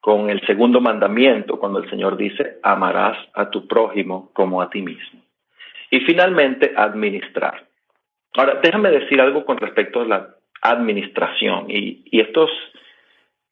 con 0.00 0.30
el 0.30 0.40
segundo 0.46 0.80
mandamiento, 0.80 1.58
cuando 1.58 1.80
el 1.80 1.90
Señor 1.90 2.16
dice, 2.16 2.58
amarás 2.62 3.18
a 3.34 3.50
tu 3.50 3.66
prójimo 3.66 4.30
como 4.32 4.62
a 4.62 4.70
ti 4.70 4.80
mismo. 4.80 5.20
Y 5.90 6.00
finalmente, 6.00 6.72
administrar. 6.76 7.66
Ahora, 8.34 8.60
déjame 8.62 8.90
decir 8.90 9.20
algo 9.20 9.44
con 9.44 9.56
respecto 9.58 10.02
a 10.02 10.06
la 10.06 10.28
administración, 10.62 11.66
y, 11.68 12.02
y 12.04 12.20
esto 12.20 12.48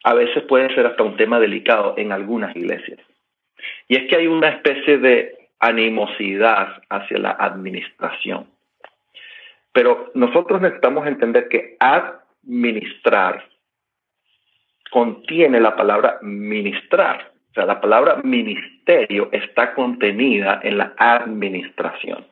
a 0.05 0.15
veces 0.15 0.45
puede 0.45 0.75
ser 0.75 0.87
hasta 0.87 1.03
un 1.03 1.17
tema 1.17 1.41
delicado 1.41 1.95
en 1.97 2.13
algunas 2.13 2.55
iglesias. 2.55 3.01
Y 3.89 3.97
es 3.97 4.09
que 4.09 4.17
hay 4.17 4.27
una 4.27 4.49
especie 4.49 4.99
de 4.99 5.49
animosidad 5.59 6.83
hacia 6.91 7.19
la 7.19 7.31
administración. 7.31 8.47
Pero 9.75 10.13
nosotros 10.15 10.63
necesitamos 10.63 11.07
entender 11.07 11.49
que 11.49 11.77
administrar 11.81 13.45
contiene 14.91 15.61
la 15.61 15.75
palabra 15.75 16.19
ministrar. 16.23 17.33
O 17.51 17.55
sea, 17.55 17.67
la 17.67 17.81
palabra 17.81 18.21
ministerio 18.23 19.29
está 19.33 19.75
contenida 19.75 20.61
en 20.63 20.79
la 20.79 20.95
administración. 20.97 22.25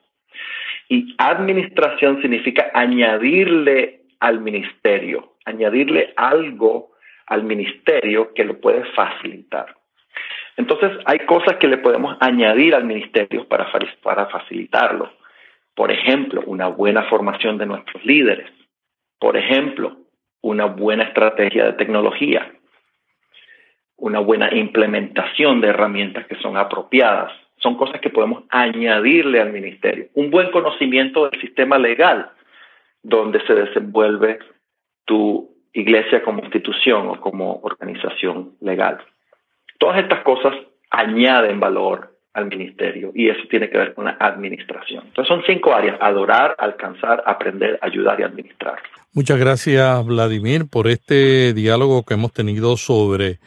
Y 0.89 1.17
administración 1.19 2.23
significa 2.23 2.71
añadirle 2.75 4.03
al 4.21 4.41
ministerio, 4.41 5.35
añadirle 5.45 6.13
algo 6.17 6.93
al 7.27 7.43
ministerio 7.43 8.33
que 8.35 8.45
lo 8.45 8.61
puede 8.61 8.85
facilitar. 8.95 9.75
Entonces, 10.57 10.93
hay 11.07 11.21
cosas 11.21 11.57
que 11.57 11.67
le 11.67 11.79
podemos 11.79 12.17
añadir 12.21 12.77
al 12.77 12.85
ministerio 12.85 13.49
para, 13.49 13.69
para 14.03 14.27
facilitarlo. 14.27 15.11
Por 15.75 15.91
ejemplo, 15.91 16.43
una 16.47 16.69
buena 16.69 17.05
formación 17.05 17.59
de 17.59 17.67
nuestros 17.67 18.05
líderes. 18.05 18.51
Por 19.19 19.37
ejemplo, 19.37 19.97
una 20.43 20.67
buena 20.67 21.05
estrategia 21.05 21.65
de 21.65 21.73
tecnología. 21.75 22.53
Una 23.97 24.19
buena 24.19 24.53
implementación 24.55 25.61
de 25.61 25.69
herramientas 25.69 26.27
que 26.27 26.37
son 26.37 26.57
apropiadas. 26.57 27.33
Son 27.59 27.77
cosas 27.77 28.01
que 28.01 28.11
podemos 28.11 28.45
añadirle 28.51 29.41
al 29.41 29.53
ministerio. 29.53 30.09
Un 30.15 30.31
buen 30.31 30.51
conocimiento 30.51 31.29
del 31.29 31.41
sistema 31.41 31.79
legal 31.79 32.31
donde 33.03 33.45
se 33.47 33.55
desenvuelve 33.55 34.39
tu 35.05 35.51
iglesia 35.73 36.23
como 36.23 36.43
institución 36.43 37.09
o 37.09 37.21
como 37.21 37.61
organización 37.63 38.57
legal. 38.61 38.99
Todas 39.79 39.99
estas 39.99 40.23
cosas 40.23 40.55
añaden 40.91 41.59
valor 41.59 42.12
al 42.35 42.47
ministerio 42.47 43.13
y 43.15 43.29
eso 43.29 43.43
tiene 43.51 43.69
que 43.69 43.79
ver 43.79 43.95
con 43.95 44.07
la 44.07 44.17
administración. 44.19 45.05
Entonces 45.07 45.29
son 45.29 45.43
cinco 45.47 45.73
áreas, 45.75 45.99
adorar, 46.01 46.55
alcanzar, 46.59 47.23
aprender, 47.27 47.79
ayudar 47.83 48.21
y 48.21 48.23
administrar. 48.23 48.79
Muchas 49.15 49.39
gracias 49.39 50.07
Vladimir 50.07 50.69
por 50.71 50.87
este 50.89 51.53
diálogo 51.53 52.05
que 52.05 52.15
hemos 52.15 52.33
tenido 52.33 52.77
sobre 52.77 53.39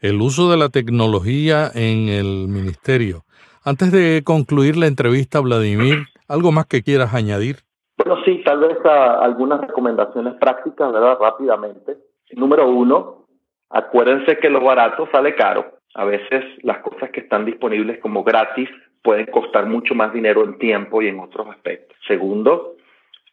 el 0.00 0.20
uso 0.20 0.50
de 0.50 0.56
la 0.56 0.68
tecnología 0.68 1.70
en 1.74 2.08
el 2.08 2.48
ministerio. 2.48 3.22
Antes 3.64 3.92
de 3.92 4.22
concluir 4.24 4.76
la 4.76 4.88
entrevista, 4.88 5.38
Vladimir, 5.38 6.06
¿algo 6.26 6.50
más 6.50 6.66
que 6.66 6.82
quieras 6.82 7.14
añadir? 7.14 7.58
Bueno, 7.96 8.20
sí, 8.24 8.42
tal 8.44 8.58
vez 8.58 8.78
algunas 8.84 9.60
recomendaciones 9.60 10.34
prácticas, 10.40 10.92
¿verdad? 10.92 11.16
Rápidamente. 11.20 11.96
Número 12.32 12.68
uno, 12.68 13.26
acuérdense 13.70 14.38
que 14.38 14.50
lo 14.50 14.60
barato 14.60 15.08
sale 15.12 15.36
caro. 15.36 15.78
A 15.94 16.04
veces 16.04 16.44
las 16.62 16.78
cosas 16.78 17.10
que 17.10 17.20
están 17.20 17.44
disponibles 17.44 17.98
como 17.98 18.24
gratis 18.24 18.68
pueden 19.02 19.26
costar 19.26 19.66
mucho 19.66 19.94
más 19.94 20.12
dinero 20.12 20.44
en 20.44 20.58
tiempo 20.58 21.02
y 21.02 21.08
en 21.08 21.20
otros 21.20 21.48
aspectos. 21.48 21.96
Segundo, 22.06 22.76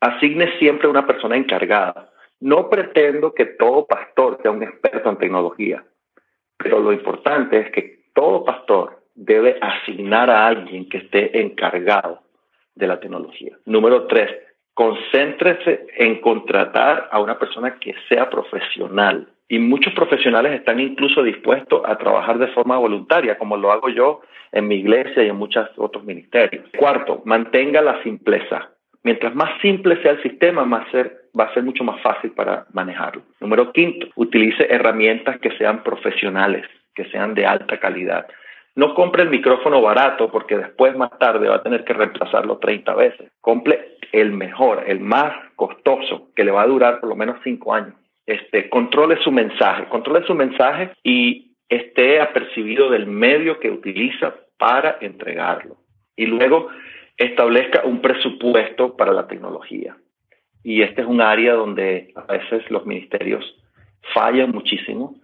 asigne 0.02 0.58
siempre 0.58 0.88
una 0.88 1.06
persona 1.06 1.38
encargada. 1.38 2.10
No 2.40 2.70
pretendo 2.70 3.34
que 3.34 3.46
todo 3.46 3.86
pastor 3.86 4.40
sea 4.42 4.52
un 4.52 4.64
experto 4.64 5.10
en 5.10 5.18
tecnología, 5.18 5.84
pero 6.58 6.80
lo 6.80 6.92
importante 6.92 7.60
es 7.60 7.72
que 7.72 8.04
todo 8.14 8.44
pastor 8.44 9.04
debe 9.16 9.58
asignar 9.62 10.30
a 10.30 10.48
alguien 10.48 10.88
que 10.90 11.00
esté 11.00 11.42
encargado 11.42 12.22
de 12.76 12.88
la 12.88 13.00
tecnología. 13.00 13.58
Número 13.66 14.08
tres, 14.08 14.30
concéntrese 14.74 15.88
en 15.98 16.22
contratar 16.22 17.10
a 17.12 17.20
una 17.20 17.38
persona 17.38 17.78
que 17.80 17.94
sea 18.08 18.30
profesional 18.30 19.28
y 19.52 19.58
muchos 19.58 19.94
profesionales 19.94 20.54
están 20.54 20.80
incluso 20.80 21.24
dispuestos 21.24 21.82
a 21.84 21.98
trabajar 21.98 22.38
de 22.38 22.48
forma 22.50 22.78
voluntaria, 22.78 23.38
como 23.38 23.58
lo 23.58 23.72
hago 23.72 23.90
yo 23.90 24.22
en 24.52 24.68
mi 24.68 24.76
iglesia 24.76 25.24
y 25.24 25.30
en 25.30 25.36
muchos 25.36 25.68
otros 25.76 26.04
ministerios. 26.04 26.66
Cuarto, 26.78 27.24
mantenga 27.26 27.82
la 27.82 28.02
simpleza. 28.04 28.70
Mientras 29.04 29.34
más 29.34 29.60
simple 29.62 30.00
sea 30.04 30.12
el 30.12 30.22
sistema, 30.22 30.66
más 30.66 30.86
va 31.38 31.46
a 31.46 31.54
ser 31.54 31.64
mucho 31.64 31.84
más 31.84 32.00
fácil 32.02 32.32
para 32.32 32.68
manejarlo. 32.74 33.24
Número 33.40 33.72
quinto, 33.72 34.08
utilice 34.16 34.68
herramientas 34.70 35.40
que 35.40 35.58
sean 35.58 35.84
profesionales, 35.84 36.66
que 36.94 37.06
sean 37.06 37.34
de 37.34 37.48
alta 37.48 37.80
calidad. 37.80 38.28
No 38.76 38.94
compre 38.94 39.24
el 39.24 39.30
micrófono 39.30 39.82
barato 39.82 40.30
porque 40.32 40.58
después 40.58 40.96
más 40.96 41.18
tarde 41.18 41.50
va 41.50 41.56
a 41.56 41.64
tener 41.64 41.84
que 41.86 41.94
reemplazarlo 41.94 42.60
30 42.60 42.94
veces. 42.94 43.32
Compre 43.42 43.98
el 44.12 44.32
mejor, 44.32 44.84
el 44.86 45.00
más 45.00 45.34
costoso, 45.56 46.30
que 46.36 46.44
le 46.44 46.52
va 46.52 46.62
a 46.62 46.68
durar 46.68 47.00
por 47.00 47.10
lo 47.10 47.16
menos 47.16 47.38
5 47.44 47.74
años 47.74 47.96
este, 48.30 48.70
controle 48.70 49.18
su 49.24 49.32
mensaje, 49.32 49.86
controle 49.86 50.24
su 50.28 50.36
mensaje 50.36 50.92
y 51.04 51.56
esté 51.68 52.22
apercibido 52.22 52.92
del 52.92 53.08
medio 53.08 53.60
que 53.60 53.72
utiliza 53.72 54.36
para 54.60 55.00
entregarlo. 55.02 55.78
Y 56.16 56.28
luego 56.28 56.68
establezca 57.18 57.82
un 57.86 58.02
presupuesto 58.02 58.96
para 58.96 59.14
la 59.14 59.28
tecnología. 59.28 59.98
Y 60.64 60.84
este 60.84 61.02
es 61.02 61.08
un 61.08 61.22
área 61.22 61.54
donde 61.54 62.14
a 62.16 62.32
veces 62.32 62.70
los 62.70 62.86
ministerios 62.86 63.44
fallan 64.14 64.52
muchísimo 64.52 65.16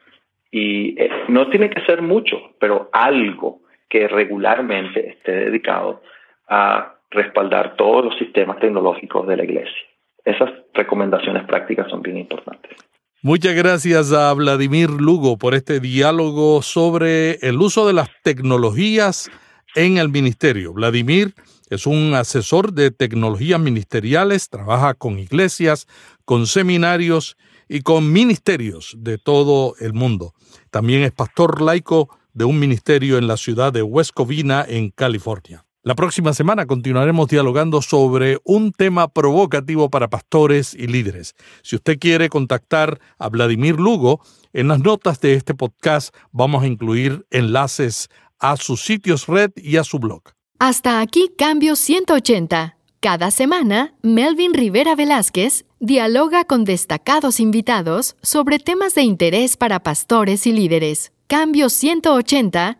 y 0.49 0.99
eh, 0.99 1.11
no 1.27 1.47
tiene 1.49 1.69
que 1.69 1.81
ser 1.81 2.01
mucho, 2.01 2.55
pero 2.59 2.89
algo 2.91 3.59
que 3.87 4.07
regularmente 4.07 5.09
esté 5.09 5.31
dedicado 5.31 6.01
a 6.47 6.95
respaldar 7.11 7.75
todos 7.75 8.05
los 8.05 8.17
sistemas 8.17 8.57
tecnológicos 8.59 9.27
de 9.27 9.37
la 9.37 9.43
iglesia. 9.43 9.87
Esas 10.23 10.49
recomendaciones 10.73 11.43
prácticas 11.43 11.87
son 11.87 12.01
bien 12.01 12.17
importantes. 12.17 12.94
Muchas 13.25 13.55
gracias 13.55 14.11
a 14.11 14.31
Vladimir 14.33 14.91
Lugo 14.91 15.39
por 15.39 15.55
este 15.55 15.79
diálogo 15.79 16.61
sobre 16.61 17.39
el 17.41 17.59
uso 17.59 17.87
de 17.87 17.93
las 17.93 18.07
tecnologías 18.21 19.31
en 19.73 19.97
el 19.97 20.09
ministerio. 20.09 20.73
Vladimir 20.73 21.33
es 21.71 21.87
un 21.87 22.13
asesor 22.13 22.73
de 22.73 22.91
tecnologías 22.91 23.59
ministeriales, 23.59 24.49
trabaja 24.49 24.93
con 24.93 25.17
iglesias, 25.17 25.87
con 26.23 26.45
seminarios 26.45 27.35
y 27.67 27.81
con 27.81 28.13
ministerios 28.13 28.93
de 28.99 29.17
todo 29.17 29.73
el 29.79 29.93
mundo. 29.93 30.35
También 30.69 31.01
es 31.01 31.11
pastor 31.11 31.63
laico 31.63 32.15
de 32.35 32.45
un 32.45 32.59
ministerio 32.59 33.17
en 33.17 33.25
la 33.25 33.37
ciudad 33.37 33.73
de 33.73 33.81
West 33.81 34.11
Covina, 34.13 34.63
en 34.69 34.91
California. 34.91 35.64
La 35.85 35.93
próxima 35.93 36.33
semana 36.33 36.65
continuaremos 36.65 37.27
dialogando 37.27 37.79
sobre 37.79 38.39
un 38.43 38.71
tema 38.71 39.07
provocativo 39.07 39.91
para 39.91 40.09
pastores 40.09 40.73
y 40.73 40.87
líderes. 40.87 41.35
Si 41.61 41.75
usted 41.75 41.99
quiere 41.99 42.27
contactar 42.27 42.99
a 43.19 43.29
Vladimir 43.29 43.75
Lugo, 43.75 44.19
en 44.51 44.67
las 44.67 44.79
notas 44.79 45.21
de 45.21 45.35
este 45.35 45.53
podcast 45.53 46.11
vamos 46.31 46.63
a 46.63 46.67
incluir 46.67 47.27
enlaces 47.29 48.09
a 48.39 48.57
sus 48.57 48.81
sitios 48.81 49.27
red 49.27 49.51
y 49.57 49.77
a 49.77 49.83
su 49.83 49.99
blog. 49.99 50.23
Hasta 50.57 51.01
aquí 51.01 51.29
Cambio 51.37 51.75
180. 51.75 52.77
Cada 52.99 53.29
semana, 53.29 53.93
Melvin 54.01 54.55
Rivera 54.55 54.95
Velázquez 54.95 55.65
dialoga 55.79 56.45
con 56.45 56.65
destacados 56.65 57.39
invitados 57.39 58.15
sobre 58.23 58.57
temas 58.57 58.95
de 58.95 59.03
interés 59.03 59.55
para 59.55 59.81
pastores 59.81 60.47
y 60.47 60.51
líderes. 60.51 61.11
Cambio 61.27 61.69
180 61.69 62.79